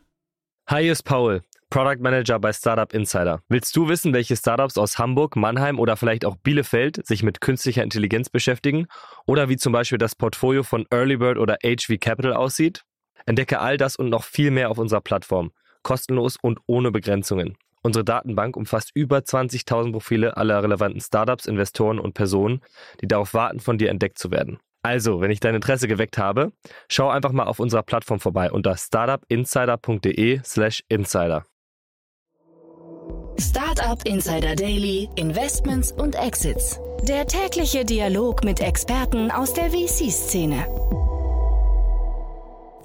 Hi, 0.67 0.83
hier 0.83 0.93
ist 0.93 1.05
Paul, 1.05 1.43
Product 1.71 2.01
Manager 2.01 2.39
bei 2.39 2.53
Startup 2.53 2.93
Insider. 2.93 3.41
Willst 3.49 3.77
du 3.77 3.89
wissen, 3.89 4.13
welche 4.13 4.37
Startups 4.37 4.77
aus 4.77 4.99
Hamburg, 4.99 5.37
Mannheim 5.37 5.79
oder 5.79 5.97
vielleicht 5.97 6.25
auch 6.25 6.37
Bielefeld 6.37 7.07
sich 7.07 7.23
mit 7.23 7.41
künstlicher 7.41 7.83
Intelligenz 7.83 8.29
beschäftigen? 8.29 8.87
Oder 9.27 9.49
wie 9.49 9.57
zum 9.57 9.73
Beispiel 9.73 9.99
das 9.99 10.15
Portfolio 10.15 10.63
von 10.63 10.87
Earlybird 10.91 11.39
oder 11.39 11.59
HV 11.63 12.01
Capital 12.01 12.33
aussieht? 12.33 12.85
Entdecke 13.27 13.61
all 13.61 13.77
das 13.77 13.97
und 13.97 14.09
noch 14.09 14.25
viel 14.25 14.51
mehr 14.51 14.71
auf 14.71 14.79
unserer 14.79 15.03
Plattform. 15.03 15.53
Kostenlos 15.83 16.37
und 16.41 16.59
ohne 16.67 16.91
Begrenzungen. 16.91 17.57
Unsere 17.83 18.05
Datenbank 18.05 18.57
umfasst 18.57 18.91
über 18.95 19.19
20.000 19.19 19.93
Profile 19.93 20.37
aller 20.37 20.63
relevanten 20.63 21.01
Startups, 21.01 21.47
Investoren 21.47 21.99
und 21.99 22.15
Personen, 22.15 22.61
die 23.01 23.09
darauf 23.09 23.35
warten, 23.35 23.61
von 23.61 23.79
dir 23.79 23.91
entdeckt 23.91 24.19
zu 24.19 24.31
werden. 24.31 24.59
Also, 24.83 25.21
wenn 25.21 25.31
ich 25.31 25.41
dein 25.41 25.55
Interesse 25.55 25.89
geweckt 25.89 26.19
habe, 26.19 26.53
schau 26.89 27.09
einfach 27.09 27.33
mal 27.33 27.45
auf 27.45 27.61
unserer 27.61 27.83
Plattform 27.83 28.21
vorbei 28.21 28.51
unter 28.51 28.77
startupinsider.de/slash 28.77 30.85
insider. 30.89 31.45
Startup 33.41 34.05
Insider 34.05 34.57
Daily, 34.57 35.09
Investments 35.17 35.93
und 35.93 36.17
Exits. 36.17 36.81
Der 37.03 37.27
tägliche 37.27 37.85
Dialog 37.85 38.45
mit 38.45 38.61
Experten 38.61 39.31
aus 39.31 39.53
der 39.53 39.71
VC-Szene. 39.71 40.67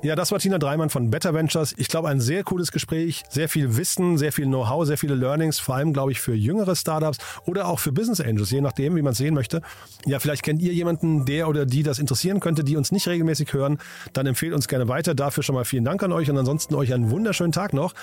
Ja, 0.03 0.17
das 0.17 0.33
war 0.33 0.39
Tina 0.39 0.57
Dreimann 0.57 0.89
von 0.89 1.09
Better 1.09 1.33
Ventures. 1.33 1.73
Ich 1.77 1.87
glaube, 1.87 2.09
ein 2.09 2.19
sehr 2.19 2.43
cooles 2.43 2.73
Gespräch, 2.73 3.23
sehr 3.29 3.47
viel 3.47 3.77
Wissen, 3.77 4.17
sehr 4.17 4.33
viel 4.33 4.47
Know-how, 4.47 4.85
sehr 4.85 4.97
viele 4.97 5.15
Learnings, 5.15 5.59
vor 5.59 5.75
allem, 5.75 5.93
glaube 5.93 6.11
ich, 6.11 6.19
für 6.19 6.33
jüngere 6.33 6.75
Startups 6.75 7.19
oder 7.45 7.69
auch 7.69 7.79
für 7.79 7.93
Business 7.93 8.19
Angels, 8.19 8.51
je 8.51 8.59
nachdem, 8.59 8.97
wie 8.97 9.01
man 9.01 9.13
es 9.13 9.17
sehen 9.19 9.33
möchte. 9.33 9.61
Ja, 10.05 10.19
vielleicht 10.19 10.43
kennt 10.43 10.61
ihr 10.61 10.73
jemanden, 10.73 11.23
der 11.25 11.47
oder 11.47 11.65
die 11.65 11.83
das 11.83 11.99
interessieren 11.99 12.41
könnte, 12.41 12.65
die 12.65 12.75
uns 12.75 12.91
nicht 12.91 13.07
regelmäßig 13.07 13.53
hören, 13.53 13.77
dann 14.11 14.27
empfehlt 14.27 14.51
uns 14.51 14.67
gerne 14.67 14.89
weiter. 14.89 15.15
Dafür 15.15 15.41
schon 15.41 15.55
mal 15.55 15.63
vielen 15.63 15.85
Dank 15.85 16.03
an 16.03 16.11
euch 16.11 16.29
und 16.29 16.37
ansonsten 16.37 16.75
euch 16.75 16.93
einen 16.93 17.09
wunderschönen 17.09 17.53
Tag 17.53 17.71
noch. 17.71 17.93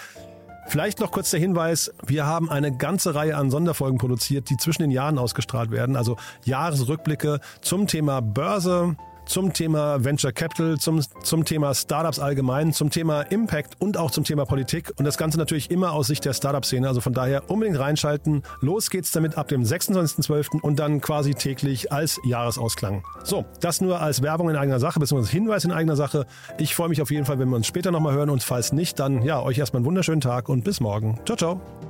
Vielleicht 0.69 1.01
noch 1.01 1.11
kurz 1.11 1.31
der 1.31 1.41
Hinweis, 1.41 1.93
wir 2.07 2.25
haben 2.25 2.49
eine 2.49 2.75
ganze 2.75 3.15
Reihe 3.15 3.37
an 3.37 3.51
Sonderfolgen 3.51 3.99
produziert, 3.99 4.49
die 4.49 4.57
zwischen 4.57 4.81
den 4.81 4.91
Jahren 4.91 5.19
ausgestrahlt 5.19 5.71
werden, 5.71 5.97
also 5.97 6.17
Jahresrückblicke 6.45 7.41
zum 7.61 7.89
Thema 7.89 8.23
Börse, 8.23 8.97
zum 9.31 9.53
Thema 9.53 10.05
Venture 10.05 10.33
Capital, 10.33 10.77
zum, 10.79 11.01
zum 11.23 11.45
Thema 11.45 11.73
Startups 11.73 12.19
allgemein, 12.19 12.73
zum 12.73 12.91
Thema 12.91 13.23
Impact 13.23 13.81
und 13.81 13.97
auch 13.97 14.11
zum 14.11 14.25
Thema 14.25 14.45
Politik. 14.45 14.93
Und 14.99 15.05
das 15.05 15.17
Ganze 15.17 15.39
natürlich 15.39 15.71
immer 15.71 15.93
aus 15.93 16.09
Sicht 16.09 16.25
der 16.25 16.35
Startup-Szene. 16.35 16.89
Also 16.89 17.01
von 17.01 17.13
daher 17.13 17.49
unbedingt 17.49 17.79
reinschalten. 17.79 18.43
Los 18.61 18.91
geht's 18.91 19.13
damit 19.13 19.39
ab 19.39 19.47
dem 19.47 19.63
26.12. 19.63 20.61
und 20.61 20.81
dann 20.81 21.01
quasi 21.01 21.35
täglich 21.35 21.93
als 21.93 22.21
Jahresausklang. 22.25 23.05
So, 23.23 23.45
das 23.61 23.81
nur 23.81 24.01
als 24.01 24.21
Werbung 24.21 24.51
in 24.51 24.57
eigener 24.57 24.81
Sache, 24.81 24.99
beziehungsweise 24.99 25.33
Hinweis 25.33 25.65
in 25.65 25.71
eigener 25.71 25.97
Sache. 25.97 26.27
Ich 26.59 26.75
freue 26.75 26.89
mich 26.89 27.01
auf 27.01 27.13
jeden 27.13 27.25
Fall, 27.25 27.39
wenn 27.39 27.49
wir 27.49 27.57
uns 27.57 27.69
später 27.69 27.93
nochmal 27.93 28.15
hören 28.15 28.31
und 28.31 28.43
falls 28.43 28.73
nicht, 28.73 28.99
dann 28.99 29.23
ja, 29.23 29.41
euch 29.41 29.59
erstmal 29.59 29.79
einen 29.79 29.87
wunderschönen 29.87 30.21
Tag 30.21 30.49
und 30.49 30.65
bis 30.65 30.81
morgen. 30.81 31.21
Ciao, 31.25 31.37
ciao. 31.37 31.90